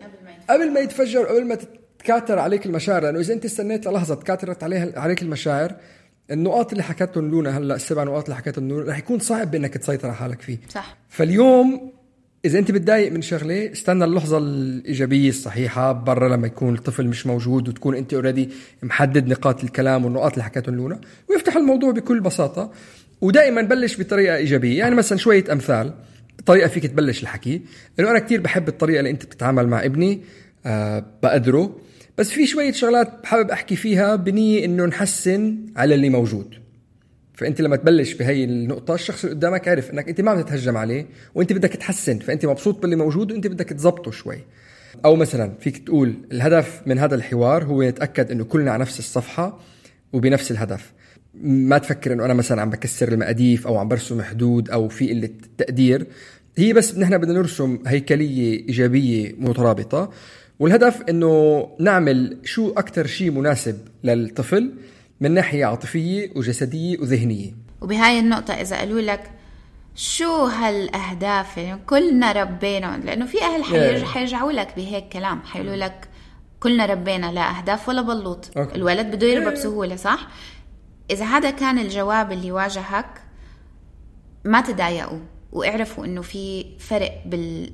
قبل 0.50 0.74
ما 0.74 0.80
يتفجر 0.80 1.26
قبل 1.26 1.46
ما 1.46 1.56
تتكاثر 1.56 2.40
عليك 2.40 2.66
المشاعر 2.66 3.04
لأنه 3.04 3.20
إذا 3.20 3.34
أنت 3.34 3.46
استنيت 3.46 3.88
للحظة 3.88 4.16
تكاثرت 4.16 4.64
عليها 4.64 5.00
عليك 5.00 5.22
المشاعر 5.22 5.76
النقاط 6.32 6.72
اللي 6.72 6.84
حكتهم 6.84 7.32
لونا 7.32 7.58
هلا 7.58 7.76
السبع 7.76 8.04
نقاط 8.04 8.24
اللي 8.24 8.36
حكتهم 8.36 8.70
لونا 8.70 8.92
رح 8.92 8.98
يكون 8.98 9.20
صعب 9.20 9.56
إنك 9.56 9.74
تسيطر 9.74 10.08
على 10.08 10.18
حالك 10.18 10.42
فيه. 10.42 10.58
صح. 10.70 10.98
فاليوم 11.10 11.92
إذا 12.46 12.60
أنت 12.60 12.72
بتضايق 12.72 13.12
من 13.12 13.22
شغلة 13.22 13.72
استنى 13.72 14.04
اللحظة 14.04 14.38
الإيجابية 14.38 15.30
الصحيحة 15.30 15.92
برا 15.92 16.30
لما 16.30 16.48
يكون 16.48 16.76
الطفل 16.76 17.08
مش 17.08 17.28
موجود 17.28 17.70
وتكون 17.70 17.96
أنت 17.96 18.14
اوريدي 18.14 18.50
محدد 18.84 19.28
نقاط 19.28 19.64
الكلام 19.64 20.06
والنقاط 20.06 20.32
اللي 20.32 20.44
حكتهم 20.44 20.76
لونا 20.76 21.02
ويفتح 21.30 21.56
الموضوع 21.56 21.92
بكل 21.92 22.20
بساطة. 22.20 22.72
ودائما 23.22 23.62
بلش 23.62 24.00
بطريقة 24.00 24.36
إيجابية 24.36 24.80
يعني 24.80 24.96
مثلا 24.96 25.18
شوية 25.18 25.44
أمثال 25.52 25.94
طريقة 26.46 26.68
فيك 26.68 26.86
تبلش 26.88 27.24
الحكي. 27.24 27.62
إنه 28.00 28.12
أنا 28.12 28.20
كثير 28.20 28.42
بحب 28.42 28.68
الطريقة 28.68 29.00
اللي 29.00 29.10
أنت 29.10 29.26
بتتعامل 29.26 29.68
مع 29.68 29.86
ابني 29.86 30.22
أه 30.66 31.06
بقدره. 31.24 31.76
بس 32.20 32.30
في 32.30 32.48
شوية 32.48 32.72
شغلات 32.72 33.26
حابب 33.26 33.52
أحكي 33.52 33.76
فيها 33.76 34.16
بنية 34.16 34.66
إنه 34.66 34.86
نحسن 34.86 35.66
على 35.76 35.96
اللي 35.96 36.10
موجود. 36.10 36.56
فأنت 37.34 37.62
لما 37.62 37.76
تبلش 37.76 38.14
بهي 38.14 38.44
النقطة 38.44 38.94
الشخص 38.94 39.24
اللي 39.24 39.36
قدامك 39.36 39.68
عرف 39.68 39.92
إنك 39.92 40.10
أنت 40.10 40.22
ما 40.22 40.32
عم 40.32 40.42
تتهجم 40.42 40.78
عليه 40.78 41.08
وأنت 41.36 41.54
بدك 41.54 41.70
تحسن 41.70 42.20
فأنت 42.20 42.46
مبسوط 42.46 42.82
باللي 42.82 42.96
موجود 42.96 43.32
وأنت 43.32 43.48
بدك 43.48 43.70
تزبطه 43.70 44.12
شوي. 44.12 44.38
أو 45.06 45.16
مثلا 45.16 45.54
فيك 45.60 45.78
تقول 45.78 46.14
الهدف 46.32 46.82
من 46.86 47.00
هذا 47.00 47.16
الحوار 47.16 47.64
هو 47.64 47.84
نتاكد 47.84 48.32
إنه 48.32 48.44
كلنا 48.44 48.72
على 48.72 48.82
نفس 48.82 49.00
الصفحة 49.00 49.60
وبنفس 50.14 50.52
الهدف. 50.52 50.94
ما 51.44 51.78
تفكر 51.78 52.14
إنه 52.14 52.26
أنا 52.26 52.34
مثلا 52.34 52.62
عم 52.62 52.70
بكسر 52.70 53.08
المقاديف 53.08 53.68
أو 53.68 53.78
عم 53.78 53.88
برسم 53.88 54.22
حدود 54.22 54.70
أو 54.70 54.88
في 54.88 55.10
قلة 55.10 55.30
تقدير. 55.58 56.08
هي 56.58 56.74
بس 56.74 56.98
نحن 56.98 57.18
بدنا 57.18 57.34
نرسم 57.34 57.80
هيكلية 57.88 58.68
إيجابية 58.68 59.36
مترابطة. 59.38 60.12
والهدف 60.60 61.02
إنه 61.10 61.68
نعمل 61.80 62.38
شو 62.44 62.70
أكثر 62.70 63.08
شيء 63.08 63.32
مناسب 63.32 63.88
للطفل 64.04 64.74
من 65.22 65.32
ناحية 65.32 65.66
عاطفية 65.66 66.32
وجسدية 66.36 66.98
وذهنية. 67.00 67.52
وبهاي 67.82 68.20
النقطة 68.20 68.54
إذا 68.54 68.78
قالوا 68.78 69.02
لك 69.02 69.32
شو 69.96 70.46
هالأهداف 70.46 71.58
يعني 71.58 71.82
كلنا 71.88 72.32
ربينا 72.32 73.02
لأنه 73.04 73.26
في 73.26 73.42
أهل 73.42 73.64
حيرج... 73.64 74.04
حيرجعوا 74.04 74.52
لك 74.52 74.76
بهيك 74.76 75.10
كلام. 75.10 75.42
حيقولوا 75.42 75.76
لك 75.76 76.10
كلنا 76.60 76.86
ربينا 76.86 77.32
لا 77.32 77.58
أهداف 77.58 77.90
ولا 77.90 78.02
بلوط. 78.02 78.58
أوكي. 78.58 78.76
الولد 78.76 79.16
بده 79.16 79.28
يربى 79.28 79.52
بسهولة 79.52 79.96
صح؟ 79.96 80.28
إذا 81.12 81.26
هذا 81.26 81.50
كان 81.50 81.80
الجواب 81.80 82.32
اللي 82.32 82.52
واجهك 82.52 83.22
ما 84.46 84.62
تضايقوا 84.62 85.20
واعرفوا 85.52 86.06
إنه 86.06 86.22
في 86.22 86.66
فرق 86.80 87.22
بال 87.26 87.72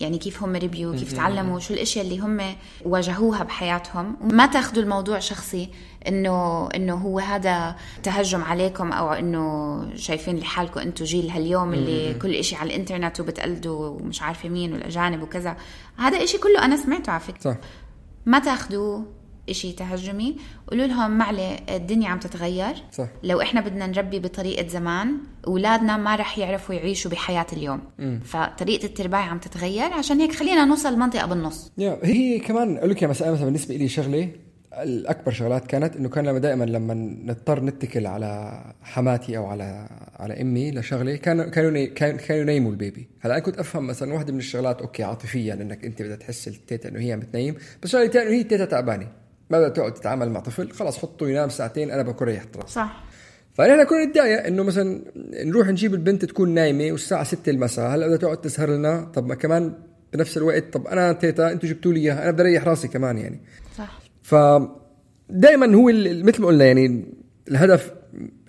يعني 0.00 0.18
كيف 0.18 0.42
هم 0.42 0.56
ربيوا 0.56 0.96
كيف 0.96 1.12
تعلموا 1.12 1.58
شو 1.58 1.74
الأشياء 1.74 2.04
اللي 2.04 2.18
هم 2.18 2.56
واجهوها 2.84 3.42
بحياتهم. 3.42 4.16
وما 4.20 4.46
تاخذوا 4.46 4.82
الموضوع 4.82 5.18
شخصي 5.18 5.68
إنه 6.08 6.68
إنه 6.74 6.94
هو 6.94 7.18
هذا 7.18 7.76
تهجم 8.02 8.42
عليكم 8.42 8.92
أو 8.92 9.12
إنه 9.12 9.84
شايفين 9.94 10.38
لحالكم 10.38 10.80
أنتم 10.80 11.04
جيل 11.04 11.30
هاليوم 11.30 11.74
اللي 11.74 12.14
كل 12.14 12.34
إشي 12.34 12.56
على 12.56 12.74
الإنترنت 12.74 13.20
وبتقلدوا 13.20 13.88
ومش 13.88 14.22
عارفة 14.22 14.48
مين 14.48 14.72
والأجانب 14.72 15.22
وكذا. 15.22 15.56
هذا 15.96 16.24
إشي 16.24 16.38
كله 16.38 16.64
أنا 16.64 16.76
سمعته 16.76 17.12
على 17.12 17.20
فكرة. 17.20 17.40
صح. 17.40 17.56
ما 18.26 18.38
تاخذوه. 18.38 19.19
إشي 19.50 19.72
تهجمي. 19.72 20.36
قولوا 20.68 20.86
لهم 20.86 21.18
معلي 21.18 21.56
الدنيا 21.68 22.08
عم 22.08 22.18
تتغير. 22.18 22.74
صح. 22.92 23.08
لو 23.22 23.40
إحنا 23.40 23.60
بدنا 23.60 23.86
نربي 23.86 24.18
بطريقة 24.18 24.68
زمان 24.68 25.16
أولادنا 25.46 25.96
ما 25.96 26.16
رح 26.16 26.38
يعرفوا 26.38 26.74
يعيشوا 26.74 27.10
بحياة 27.10 27.46
اليوم. 27.52 27.80
م. 27.98 28.18
فطريقة 28.20 28.84
الترباية 28.84 29.22
عم 29.22 29.38
تتغير. 29.38 29.92
عشان 29.92 30.20
هيك 30.20 30.32
خلينا 30.32 30.64
نوصل 30.64 30.94
لمنطقة 30.94 31.26
بالنص. 31.26 31.72
يا 31.78 31.98
هي 32.02 32.38
كمان 32.38 32.76
أقول 32.76 32.90
لك 32.90 33.04
مثلا 33.04 33.44
بالنسبة 33.44 33.76
لي 33.76 33.88
شغلة 33.88 34.28
الأكبر 34.70 35.32
شغلات 35.32 35.66
كانت 35.66 35.96
إنه 35.96 36.08
كان 36.08 36.24
لما 36.24 36.38
دائما 36.38 36.64
لما 36.64 36.94
نضطر 37.24 37.64
نتكل 37.64 38.06
على 38.06 38.62
حماتي 38.82 39.36
أو 39.36 39.46
على 39.46 39.88
على 40.16 40.40
أمي 40.40 40.70
لشغلة 40.70 41.16
كانوا 41.16 41.44
كانوا 41.44 41.84
كانوا 41.94 42.42
ينيموا 42.42 42.70
ال 42.70 42.76
baby. 42.76 43.08
هلأ 43.20 43.34
أنا 43.34 43.42
كنت 43.42 43.58
أفهم 43.58 43.86
مثلا 43.86 44.14
واحدة 44.14 44.32
من 44.32 44.38
الشغلات 44.38 44.80
okay 44.80 45.02
عاطفيا 45.02 45.54
إنك 45.54 45.84
أنت 45.84 46.02
بدها 46.02 46.16
تحس 46.16 46.48
التيتا 46.48 46.88
إنه 46.88 47.00
هي 47.00 47.12
عم 47.12 47.20
تنيم 47.20 47.54
بس 47.82 47.88
شغلة 47.90 48.06
ثانية 48.06 48.28
إنه 48.28 48.36
هي 48.36 48.40
التيتا 48.40 48.64
تعبانة. 48.64 49.08
ما 49.50 49.58
بدها 49.58 49.68
تقعد 49.68 49.94
تتعامل 49.94 50.30
مع 50.30 50.40
طفل؟ 50.40 50.70
خلص 50.70 50.98
حطه 50.98 51.28
ينام 51.28 51.48
ساعتين 51.48 51.90
أنا 51.90 52.02
بكون 52.02 52.26
ريحت 52.26 52.56
راسي. 52.56 52.72
صح. 52.72 53.04
فنحن 53.52 53.84
كنا 53.84 54.04
نتضايق 54.04 54.46
إنه 54.46 54.62
مثلا 54.62 55.00
نروح 55.44 55.68
نجيب 55.68 55.94
البنت 55.94 56.24
تكون 56.24 56.54
نايمة 56.54 56.92
والساعة 56.92 57.24
6 57.24 57.50
المساء 57.50 57.94
هلا 57.94 58.06
بدها 58.06 58.16
تقعد 58.16 58.40
تسهر 58.40 58.70
لنا؟ 58.70 59.10
طب 59.14 59.26
ما 59.26 59.34
كمان 59.34 59.74
بنفس 60.12 60.36
الوقت 60.36 60.64
طب 60.72 60.86
أنا 60.86 61.12
تيتا 61.12 61.52
أنتم 61.52 61.68
جبتوا 61.68 61.92
لي 61.92 62.00
إياها 62.00 62.22
أنا 62.22 62.30
بدي 62.30 62.42
أريح 62.42 62.64
راسي 62.64 62.88
كمان 62.88 63.18
يعني. 63.18 63.40
صح. 63.78 64.00
ف 64.22 64.34
دائما 65.30 65.74
هو 65.74 65.92
مثل 66.24 66.42
ما 66.42 66.46
قلنا 66.46 66.64
يعني 66.64 67.04
الهدف 67.48 67.92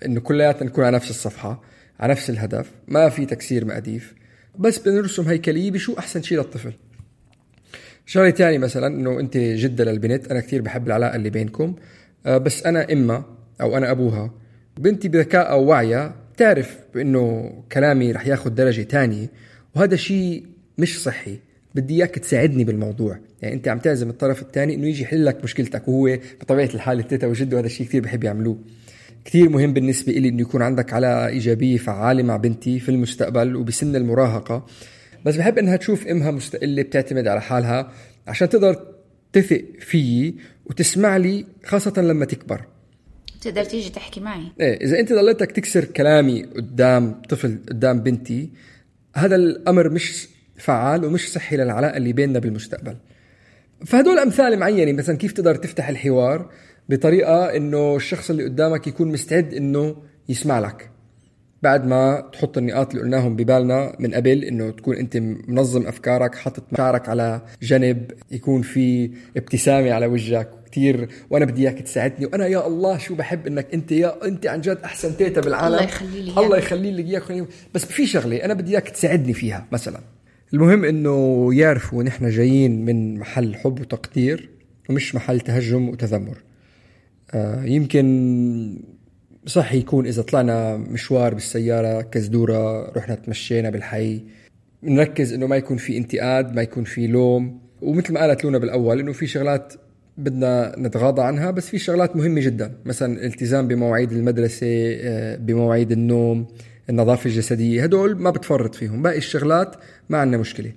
إنه 0.06 0.20
كلياتنا 0.20 0.68
نكون 0.68 0.84
على 0.84 0.96
نفس 0.96 1.10
الصفحة 1.10 1.62
على 2.00 2.12
نفس 2.12 2.30
الهدف 2.30 2.70
ما 2.88 3.08
في 3.08 3.26
تكسير 3.26 3.64
مقاديف. 3.64 4.14
بس 4.58 4.78
بنرسم 4.78 5.28
هيكلية 5.28 5.70
بشو 5.70 5.94
أحسن 5.98 6.22
شيء 6.22 6.38
للطفل. 6.38 6.72
شغلة 8.12 8.30
ثانية 8.30 8.58
مثلا 8.58 8.86
إنه 8.86 9.20
أنت 9.20 9.36
جده 9.36 9.84
للبنت 9.84 10.30
أنا 10.30 10.40
كثير 10.40 10.62
بحب 10.62 10.86
العلاقة 10.86 11.16
اللي 11.16 11.30
بينكم 11.30 11.74
آه، 12.26 12.38
بس 12.38 12.66
أنا 12.66 12.92
إما 12.92 13.24
أو 13.60 13.76
أنا 13.76 13.90
أبوها 13.90 14.30
بنتي 14.76 15.08
بذكاء 15.08 15.50
أو 15.50 15.64
وعيها 15.64 16.14
تعرف 16.36 16.78
بانه 16.94 17.52
كلامي 17.72 18.12
رح 18.12 18.26
ياخذ 18.26 18.50
درجة 18.50 18.82
ثانية 18.82 19.26
وهذا 19.74 19.96
شيء 19.96 20.46
مش 20.78 21.02
صحي. 21.02 21.38
بدي 21.74 21.94
إياك 21.94 22.18
تساعدني 22.18 22.64
بالموضوع. 22.64 23.18
يعني 23.42 23.54
أنت 23.54 23.68
عم 23.68 23.78
تعزم 23.78 24.10
الطرف 24.10 24.42
الثاني 24.42 24.74
إنه 24.74 24.86
يجي 24.86 25.02
يحل 25.02 25.26
لك 25.26 25.44
مشكلتك 25.44 25.88
وهو 25.88 26.18
بطبيعة 26.40 26.70
الحال 26.74 26.98
التيتا 26.98 27.26
وجده 27.26 27.58
هذا 27.58 27.66
الشيء 27.66 27.86
كثير 27.86 28.02
بحب 28.02 28.24
يعملوه. 28.24 28.58
كثير 29.24 29.48
مهم 29.48 29.72
بالنسبة 29.72 30.12
لي 30.12 30.28
إنه 30.28 30.40
يكون 30.40 30.62
عندك 30.62 30.92
علاقة 30.92 31.26
إيجابية 31.26 31.76
فعالة 31.76 32.22
مع 32.22 32.36
بنتي 32.36 32.80
في 32.80 32.88
المستقبل 32.88 33.56
وبسن 33.56 33.96
المراهقة. 33.96 34.66
بس 35.24 35.36
بحب 35.36 35.58
إنها 35.58 35.76
تشوف 35.76 36.06
أمها 36.06 36.30
مستقلة 36.30 36.82
بتعتمد 36.82 37.26
على 37.26 37.40
حالها 37.40 37.92
عشان 38.26 38.48
تقدر 38.48 38.86
تثق 39.32 39.64
فيي 39.80 40.36
وتسمع 40.66 41.16
لي 41.16 41.46
خاصة 41.64 42.02
لما 42.02 42.24
تكبر. 42.24 42.64
تقدر 43.40 43.64
تيجي 43.64 43.90
تحكي 43.90 44.20
معي؟ 44.20 44.42
إيه 44.60 44.84
إذا 44.84 45.00
أنت 45.00 45.12
ضليتك 45.12 45.52
تكسر 45.52 45.84
كلامي 45.84 46.42
قدام 46.42 47.22
طفل 47.28 47.58
قدام 47.68 48.00
بنتي 48.00 48.50
هذا 49.16 49.36
الأمر 49.36 49.88
مش 49.88 50.28
فعال 50.56 51.04
ومش 51.04 51.32
صحي 51.32 51.56
للعلاقة 51.56 51.96
اللي 51.96 52.12
بيننا 52.12 52.38
بالمستقبل. 52.38 52.96
فهدول 53.86 54.18
أمثال 54.18 54.58
معينة 54.58 54.92
مثلا 54.92 55.16
كيف 55.16 55.32
تقدر 55.32 55.54
تفتح 55.54 55.88
الحوار 55.88 56.50
بطريقة 56.88 57.56
إنه 57.56 57.96
الشخص 57.96 58.30
اللي 58.30 58.44
قدامك 58.44 58.86
يكون 58.86 59.08
مستعد 59.08 59.54
إنه 59.54 59.96
يسمع 60.28 60.58
لك. 60.58 60.91
بعد 61.62 61.86
ما 61.86 62.30
تحط 62.32 62.58
النقاط 62.58 62.90
اللي 62.90 63.02
قلناهم 63.02 63.36
ببالنا 63.36 63.96
من 63.98 64.14
قبل 64.14 64.44
إنه 64.44 64.70
تكون 64.70 64.96
أنت 64.96 65.16
منظم 65.48 65.86
أفكارك 65.86 66.34
حاطط 66.34 66.62
مشاعرك 66.72 67.08
على 67.08 67.42
جنب 67.62 68.12
يكون 68.30 68.62
في 68.62 69.10
ابتسامة 69.36 69.92
على 69.92 70.06
وجهك 70.06 70.48
كثير 70.72 71.08
وأنا 71.30 71.44
بدي 71.44 71.62
إياك 71.62 71.80
تساعدني 71.80 72.26
وأنا 72.26 72.46
يا 72.46 72.66
الله 72.66 72.98
شو 72.98 73.14
بحب 73.14 73.46
إنك 73.46 73.66
أنت 73.74 73.92
يا 73.92 74.26
أنت 74.26 74.46
عن 74.46 74.60
جد 74.60 74.78
أحسن 74.84 75.16
تيتا 75.16 75.40
بالعالم. 75.40 75.74
الله 75.74 75.84
يخلي 75.84 76.22
لي 76.22 76.40
الله 76.40 76.56
يخلي 76.56 76.90
لي 76.90 77.02
إياك. 77.02 77.46
بس 77.74 77.84
في 77.84 78.06
شغلة 78.06 78.44
أنا 78.44 78.54
بدي 78.54 78.70
إياك 78.70 78.88
تساعدني 78.88 79.32
فيها 79.32 79.66
مثلا. 79.72 80.00
المهم 80.54 80.84
إنه 80.84 81.48
يعرفوا 81.54 82.02
نحن 82.02 82.28
جايين 82.28 82.84
من 82.84 83.18
محل 83.18 83.54
حب 83.54 83.80
وتقدير 83.80 84.50
ومش 84.90 85.14
محل 85.14 85.40
تهجم 85.40 85.88
وتذمر. 85.88 86.42
آه، 87.34 87.64
يمكن 87.64 88.04
صح 89.46 89.72
يكون 89.72 90.06
إذا 90.06 90.22
طلعنا 90.22 90.76
مشوار 90.76 91.34
بالسيارة 91.34 92.02
كزدورة 92.02 92.90
رحنا 92.96 93.14
تمشينا 93.14 93.70
بالحي. 93.70 94.22
نركز 94.82 95.32
إنه 95.32 95.46
ما 95.46 95.56
يكون 95.56 95.76
في 95.76 95.96
انتقاد 95.96 96.54
ما 96.54 96.62
يكون 96.62 96.84
في 96.84 97.06
لوم. 97.06 97.60
ومثل 97.80 98.12
ما 98.12 98.20
قالت 98.20 98.44
لونا 98.44 98.58
بالأول 98.58 99.00
إنه 99.00 99.12
في 99.12 99.26
شغلات 99.26 99.72
بدنا 100.18 100.74
نتغاضى 100.78 101.22
عنها 101.22 101.50
بس 101.50 101.68
في 101.68 101.78
شغلات 101.78 102.16
مهمة 102.16 102.40
جدا. 102.40 102.72
مثلا 102.84 103.12
الالتزام 103.12 103.68
بمواعيد 103.68 104.12
المدرسة 104.12 104.66
آه، 105.00 105.36
بمواعيد 105.36 105.92
النوم 105.92 106.46
النظافة 106.90 107.30
الجسدية. 107.30 107.82
هدول 107.82 108.16
ما 108.16 108.30
بتفرط 108.30 108.74
فيهم. 108.74 109.02
باقي 109.02 109.18
الشغلات 109.18 109.76
ما 110.08 110.18
عندنا 110.18 110.38
مشكلة. 110.38 110.72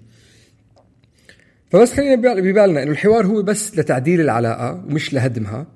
فبس 1.70 1.94
خلينا 1.94 2.16
ببالنا 2.16 2.84
إنه 2.84 2.92
الحوار 2.92 3.26
هو 3.26 3.42
بس 3.42 3.80
لتعديل 3.80 4.22
العلاقة 4.22 4.74
ومش 4.74 5.14
لهدمها. 5.14 5.68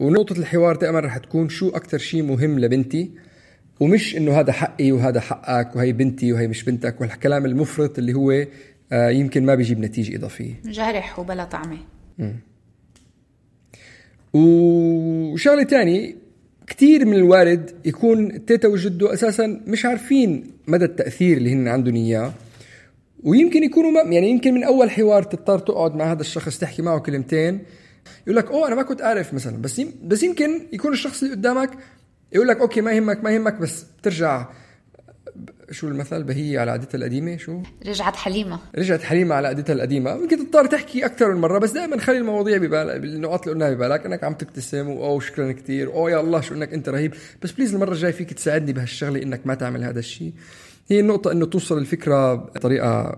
ونقطة 0.00 0.38
الحوار 0.38 0.76
دائما 0.76 1.00
رح 1.00 1.18
تكون 1.18 1.48
شو 1.48 1.68
أكثر 1.68 1.98
شيء 1.98 2.22
مهم 2.22 2.58
لبنتي 2.58 3.10
ومش 3.80 4.16
إنه 4.16 4.40
هذا 4.40 4.52
حقي 4.52 4.92
وهذا 4.92 5.20
حقك 5.20 5.76
وهي 5.76 5.92
بنتي 5.92 6.32
وهي 6.32 6.48
مش 6.48 6.62
بنتك 6.62 7.00
والكلام 7.00 7.46
المفرط 7.46 7.98
اللي 7.98 8.14
هو 8.14 8.46
آه، 8.92 9.08
يمكن 9.10 9.46
ما 9.46 9.54
بيجيب 9.54 9.80
نتيجة 9.80 10.16
إضافية. 10.16 10.54
جارح 10.64 11.18
وبلا 11.18 11.44
طعمة. 11.44 11.78
وشغلة 14.34 15.62
تاني 15.62 16.16
كثير 16.66 17.04
من 17.04 17.14
الوارد 17.14 17.70
يكون 17.84 18.30
التيتا 18.30 18.68
وجده 18.68 19.12
أساسا 19.12 19.60
مش 19.66 19.84
عارفين 19.84 20.50
مدى 20.66 20.84
التأثير 20.84 21.36
اللي 21.36 21.52
هن 21.52 21.68
عندهم 21.68 21.94
إياه. 21.94 22.32
ويمكن 23.24 23.64
يكونوا 23.64 23.90
ما 23.90 24.00
يعني 24.00 24.30
يمكن 24.30 24.54
من 24.54 24.64
أول 24.64 24.90
حوار 24.90 25.22
تضطر 25.22 25.58
تقعد 25.58 25.94
مع 25.94 26.12
هذا 26.12 26.20
الشخص 26.20 26.58
تحكي 26.58 26.82
معه 26.82 26.98
كلمتين 26.98 27.60
يقول 28.26 28.36
لك 28.36 28.50
oh 28.50 28.68
أنا 28.68 28.74
ما 28.74 28.82
كنت 28.82 29.02
عارف 29.02 29.34
مثلا. 29.34 29.56
بس 29.62 29.80
بس 30.02 30.22
يمكن 30.22 30.66
يكون 30.72 30.92
الشخص 30.92 31.22
اللي 31.22 31.34
قدامك 31.34 31.70
يقول 32.32 32.48
لك 32.48 32.60
okay 32.60 32.80
ما 32.80 32.92
يهمك 32.92 33.24
ما 33.24 33.30
يهمك 33.30 33.54
بس 33.54 33.86
بترجع 33.98 34.48
شو 35.70 35.88
المثل؟ 35.88 36.22
بهي 36.22 36.58
على 36.58 36.70
عادتها 36.70 36.98
القديمة 36.98 37.36
شو؟ 37.36 37.62
رجعت 37.86 38.16
حليمة. 38.16 38.58
رجعت 38.78 39.02
حليمة 39.02 39.34
على 39.34 39.48
عادتها 39.48 39.72
القديمة. 39.72 40.16
ممكن 40.16 40.36
تضطر 40.38 40.66
تحكي 40.66 41.06
أكثر 41.06 41.34
من 41.34 41.40
مرة 41.40 41.58
بس 41.58 41.70
دائما 41.70 41.98
خلي 41.98 42.18
المواضيع 42.18 42.56
ببالك 42.56 43.00
بالنقاط 43.00 43.48
اللي 43.48 43.52
قلناها 43.52 43.74
ببالك. 43.74 44.06
أنك 44.06 44.24
عم 44.24 44.34
تبتسم 44.34 44.88
و 44.88 44.99
oh 44.99 45.20
شكرا 45.20 45.52
كثير 45.52 45.92
oh 45.92 46.10
يا 46.10 46.20
الله 46.20 46.40
شو 46.40 46.54
أنك 46.54 46.72
أنت 46.72 46.88
رهيب. 46.88 47.14
بس 47.42 47.52
please 47.52 47.74
المرة 47.74 47.92
الجاية 47.92 48.12
فيك 48.12 48.32
تساعدني 48.32 48.72
بهالشغلة 48.72 49.22
أنك 49.22 49.46
ما 49.46 49.54
تعمل 49.54 49.84
هذا 49.84 49.98
الشيء. 49.98 50.32
هي 50.90 51.00
النقطة 51.00 51.32
أنه 51.32 51.46
توصل 51.46 51.78
الفكرة 51.78 52.34
بطريقة 52.34 53.16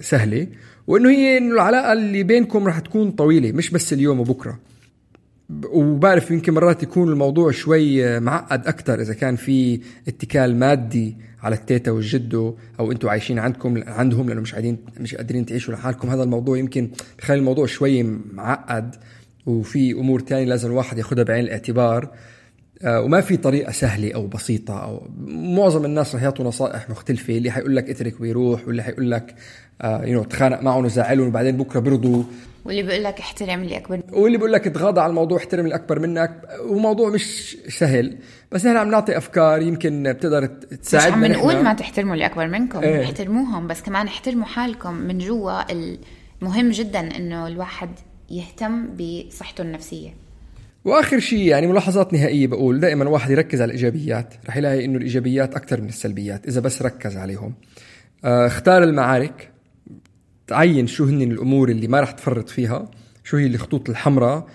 سهلة 0.00 0.46
وأنه 0.86 1.10
هي 1.10 1.38
أنه 1.38 1.54
العلاقة 1.54 1.92
اللي 1.92 2.22
بينكم 2.22 2.66
رح 2.66 2.78
تكون 2.78 3.10
طويلة 3.10 3.52
مش 3.52 3.70
بس 3.70 3.92
اليوم 3.92 4.20
وبكرة. 4.20 4.58
وبعرف 5.72 6.30
يمكن 6.30 6.54
مرات 6.54 6.82
يكون 6.82 7.08
الموضوع 7.08 7.50
شوي 7.50 8.20
معقد 8.20 8.66
أكثر 8.66 9.00
إذا 9.00 9.14
كان 9.14 9.36
في 9.36 9.80
اتكال 10.08 10.56
مادي 10.56 11.16
على 11.42 11.54
التيتا 11.54 11.90
والجدو 11.90 12.56
أو 12.80 12.92
أنتم 12.92 13.08
عايشين 13.08 13.38
عندكم 13.38 13.82
عندهم 13.86 14.28
لأنه 14.28 14.40
مش 14.40 14.52
قاعدين 14.52 14.78
مش 15.00 15.14
قادرين 15.14 15.46
تعيشوا 15.46 15.74
لحالكم. 15.74 16.08
هذا 16.08 16.22
الموضوع 16.22 16.58
يمكن 16.58 16.90
بخلي 17.18 17.38
الموضوع 17.38 17.66
شوي 17.66 18.02
معقد 18.32 18.94
وفي 19.46 19.92
أمور 19.92 20.20
تانية 20.20 20.44
لازم 20.44 20.70
الواحد 20.70 20.98
ياخذها 20.98 21.24
بعين 21.24 21.44
الاعتبار. 21.44 22.10
وما 22.84 23.20
في 23.20 23.36
طريقة 23.36 23.72
سهلة 23.72 24.14
أو 24.14 24.26
بسيطة 24.26 24.84
أو 24.84 25.08
معظم 25.28 25.84
الناس 25.84 26.14
رح 26.14 26.22
يعطوا 26.22 26.44
نصائح 26.44 26.90
مختلفة 26.90 27.36
اللي 27.36 27.50
حيقول 27.50 27.76
لك 27.76 27.90
اترك 27.90 28.20
ويروح 28.20 28.66
واللي 28.66 28.82
حيقول 28.82 29.10
لك 29.10 29.34
آه 29.82 30.04
يو 30.04 30.24
تخانق 30.24 30.62
معهم 30.62 30.84
وزعلهم 30.84 31.28
وبعدين 31.28 31.56
بكرة 31.56 31.80
برضوا 31.80 32.22
واللي 32.64 32.82
بيقول 32.82 33.04
لك 33.04 33.18
احترم 33.18 33.62
اللي 33.62 33.76
أكبر 33.76 33.96
منك. 33.96 34.12
واللي 34.12 34.36
بيقول 34.36 34.52
لك 34.52 34.64
تغاضى 34.64 35.00
على 35.00 35.10
الموضوع 35.10 35.38
احترم 35.38 35.64
اللي 35.64 35.74
أكبر 35.74 35.98
منك. 35.98 36.42
وموضوع 36.66 37.10
مش 37.10 37.56
سهل 37.68 38.18
بس 38.52 38.66
نحن 38.66 38.76
عم 38.76 38.90
نعطي 38.90 39.16
أفكار 39.16 39.62
يمكن 39.62 40.12
بتقدر 40.12 40.46
تساعدنا 40.46 41.16
مش 41.16 41.24
عم 41.24 41.32
نقول 41.32 41.64
ما 41.64 41.72
تحترموا 41.74 42.14
اللي 42.14 42.26
أكبر 42.26 42.46
منكم 42.46 42.78
إيه. 42.78 43.04
احترموهم 43.04 43.66
بس 43.66 43.82
كمان 43.82 44.06
احترموا 44.06 44.44
حالكم 44.44 44.94
من 44.94 45.18
جوا. 45.18 45.72
المهم 46.42 46.70
جدا 46.70 47.16
إنه 47.16 47.46
الواحد 47.46 47.90
يهتم 48.30 48.86
بصحته 48.96 49.62
النفسية. 49.62 50.10
وآخر 50.84 51.18
شيء 51.18 51.46
يعني 51.46 51.66
ملاحظات 51.66 52.12
نهائية 52.12 52.46
بقول 52.46 52.80
دائما 52.80 53.04
الواحد 53.04 53.30
يركز 53.30 53.62
على 53.62 53.68
الإيجابيات 53.68 54.34
رح 54.48 54.56
يلاقي 54.56 54.84
إنه 54.84 54.98
الإيجابيات 54.98 55.54
أكثر 55.54 55.80
من 55.80 55.88
السلبيات 55.88 56.48
إذا 56.48 56.60
بس 56.60 56.82
ركز 56.82 57.16
عليهم. 57.16 57.54
آه، 58.24 58.46
اختار 58.46 58.82
المعارك 58.82 59.50
تعين 60.46 60.86
شو 60.86 61.04
هن 61.04 61.22
الأمور 61.22 61.68
اللي 61.68 61.88
ما 61.88 62.00
رح 62.00 62.10
تفرط 62.10 62.48
فيها 62.48 62.90
شو 63.24 63.36
هي 63.36 63.46
الخطوط 63.46 63.90
الحمراء 63.90 64.46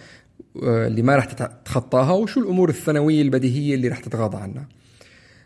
آه، 0.63 0.88
اللي 0.88 1.01
ما 1.01 1.15
رح 1.15 1.25
تتخطاها 1.25 2.11
وشو 2.11 2.39
الأمور 2.39 2.69
الثانوية 2.69 3.21
البديهية 3.21 3.75
اللي 3.75 3.88
رح 3.88 3.99
تتغاضى 3.99 4.38
عنها. 4.38 4.67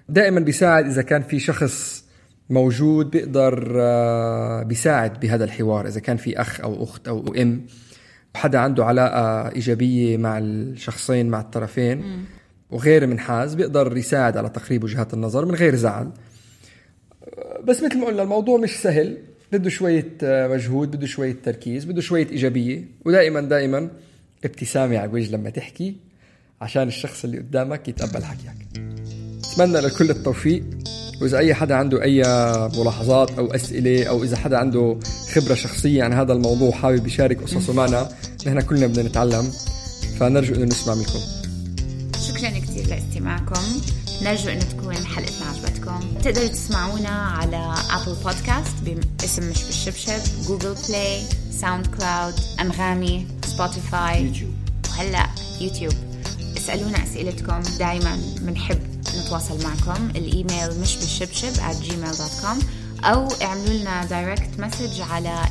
دائما 0.09 0.39
بيساعد 0.39 0.85
إذا 0.85 1.01
كان 1.01 1.23
في 1.23 1.39
شخص 1.39 2.05
موجود 2.49 3.11
بيقدر 3.11 3.73
آه، 3.81 4.63
بيساعد 4.63 5.19
بهذا 5.19 5.43
الحوار 5.43 5.87
إذا 5.87 5.99
كان 5.99 6.17
في 6.17 6.41
أخ 6.41 6.61
أو 6.61 6.83
أخت 6.83 7.07
أو 7.07 7.33
أم. 7.37 7.65
حدا 8.35 8.59
عنده 8.59 8.85
علاقة 8.85 9.49
إيجابية 9.55 10.17
مع 10.17 10.37
الشخصين 10.37 11.29
مع 11.29 11.39
الطرفين 11.39 12.25
وغير 12.71 13.07
منحاز 13.07 13.55
بيقدر 13.55 13.97
يساعد 13.97 14.37
على 14.37 14.49
تقريب 14.49 14.83
وجهات 14.83 15.13
النظر 15.13 15.45
من 15.45 15.55
غير 15.55 15.75
زعل. 15.75 16.11
بس 17.63 17.83
مثل 17.83 17.97
ما 17.99 18.05
قلنا 18.05 18.21
الموضوع 18.21 18.57
مش 18.57 18.69
سهل. 18.81 19.17
بده 19.51 19.69
شوية 19.69 20.17
آه، 20.23 20.47
مجهود 20.47 20.95
بده 20.95 21.07
شوية 21.07 21.35
تركيز 21.43 21.85
بده 21.85 22.01
شوية 22.01 22.29
إيجابية. 22.29 22.85
ودائما 23.05 23.41
دائما 23.41 23.89
ابتسامة 24.45 24.97
على 24.97 25.09
الوجه 25.09 25.31
لما 25.35 25.49
تحكي 25.49 25.95
عشان 26.61 26.87
الشخص 26.87 27.23
اللي 27.23 27.37
قدامك 27.37 27.87
يتقبل 27.87 28.23
حكيك. 28.23 28.83
أتمنى 29.53 29.79
لكل 29.79 30.09
التوفيق. 30.09 30.63
وإذا 31.21 31.37
أي 31.37 31.53
حدا 31.53 31.75
عنده 31.75 32.03
أي 32.03 32.21
ملاحظات 32.79 33.31
أو 33.31 33.47
أسئلة 33.47 34.03
أو 34.03 34.23
إذا 34.23 34.37
حدا 34.37 34.57
عنده 34.57 34.99
خبرة 35.33 35.55
شخصية 35.55 36.03
عن 36.03 36.13
هذا 36.13 36.33
الموضوع 36.33 36.71
حابب 36.71 37.07
يشارك 37.07 37.41
قصصه 37.41 37.73
معنا 37.73 38.09
نحن 38.47 38.61
كلنا 38.61 38.87
بدنا 38.87 39.09
نتعلم. 39.09 39.51
فنرجو 40.19 40.55
إنه 40.55 40.65
نسمع 40.65 40.95
منكم. 40.95 41.19
شكرا 42.27 42.49
كثير 42.49 42.87
لاستماعكم. 42.87 43.61
نرجو 44.21 44.49
إنه 44.49 44.63
تكون 44.63 44.95
حلقتنا 44.95 45.47
عجبتكم. 45.47 45.99
تقدروا 46.23 46.47
تسمعونا 46.47 47.09
على 47.09 47.73
Apple 47.89 48.15
Podcast 48.23 48.75
باسم 49.21 49.49
مش 49.49 49.63
بالشبشب 49.63 50.21
Google 50.47 50.75
Play 50.89 51.21
SoundCloud 51.61 52.33
أنغامي 52.61 53.27
سبوتيفاي 53.45 54.25
يوتيوب. 54.25 54.51
وهلأ 54.89 55.27
يوتيوب. 55.61 55.93
اسألونا 56.57 57.03
أسئلتكم. 57.03 57.61
دائما 57.79 58.17
بنحب 58.41 58.88
نتواصل 59.19 59.63
معكم. 59.63 60.09
الإيميل 60.09 60.79
مش 60.81 60.95
بالشبشب 60.95 61.53
at 61.53 61.85
gmail.com 61.85 62.63
أو 63.05 63.27
اعملوا 63.41 63.73
لنا 63.73 64.05
direct 64.05 64.59
message 64.59 65.01
على 65.01 65.41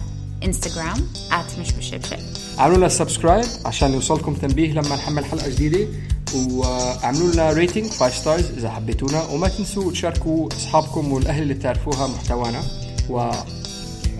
انستغرام 0.45 1.09
at 1.31 1.59
مش 1.59 1.73
بالشبشب. 1.73 2.19
اعملوا 2.59 2.77
لنا 2.79 2.89
subscribe 2.89 3.47
عشان 3.65 3.93
يوصلكم 3.93 4.35
تنبيه 4.35 4.73
لما 4.73 4.97
نحمل 4.97 5.25
حلقة 5.25 5.49
جديدة. 5.49 5.89
واعملوا 6.35 7.33
لنا 7.33 7.53
rating 7.53 7.91
5 7.91 8.21
stars 8.21 8.45
إذا 8.45 8.71
حبيتونا. 8.71 9.23
وما 9.23 9.49
تنسوا 9.49 9.93
تشاركوا 9.93 10.49
أصحابكم 10.49 11.13
والأهل 11.13 11.43
اللي 11.43 11.55
بتعرفوها 11.55 12.07
محتوانا. 12.07 12.63
وإلى 13.11 13.31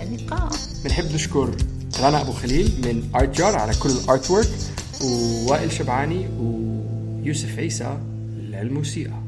اللقاء. 0.03 0.53
بنحب 0.85 1.13
نشكر 1.15 1.57
رنا 2.01 2.21
أبو 2.21 2.33
خليل 2.33 2.73
من 2.85 3.11
ارت 3.15 3.37
جار 3.37 3.57
على 3.57 3.75
كل 3.75 3.91
الارت 3.91 4.31
ورك 4.31 4.49
ووائل 5.05 5.73
شبعاني 5.73 6.29
ويوسف 6.41 7.59
عيسى 7.59 7.99
للموسيقى. 8.37 9.28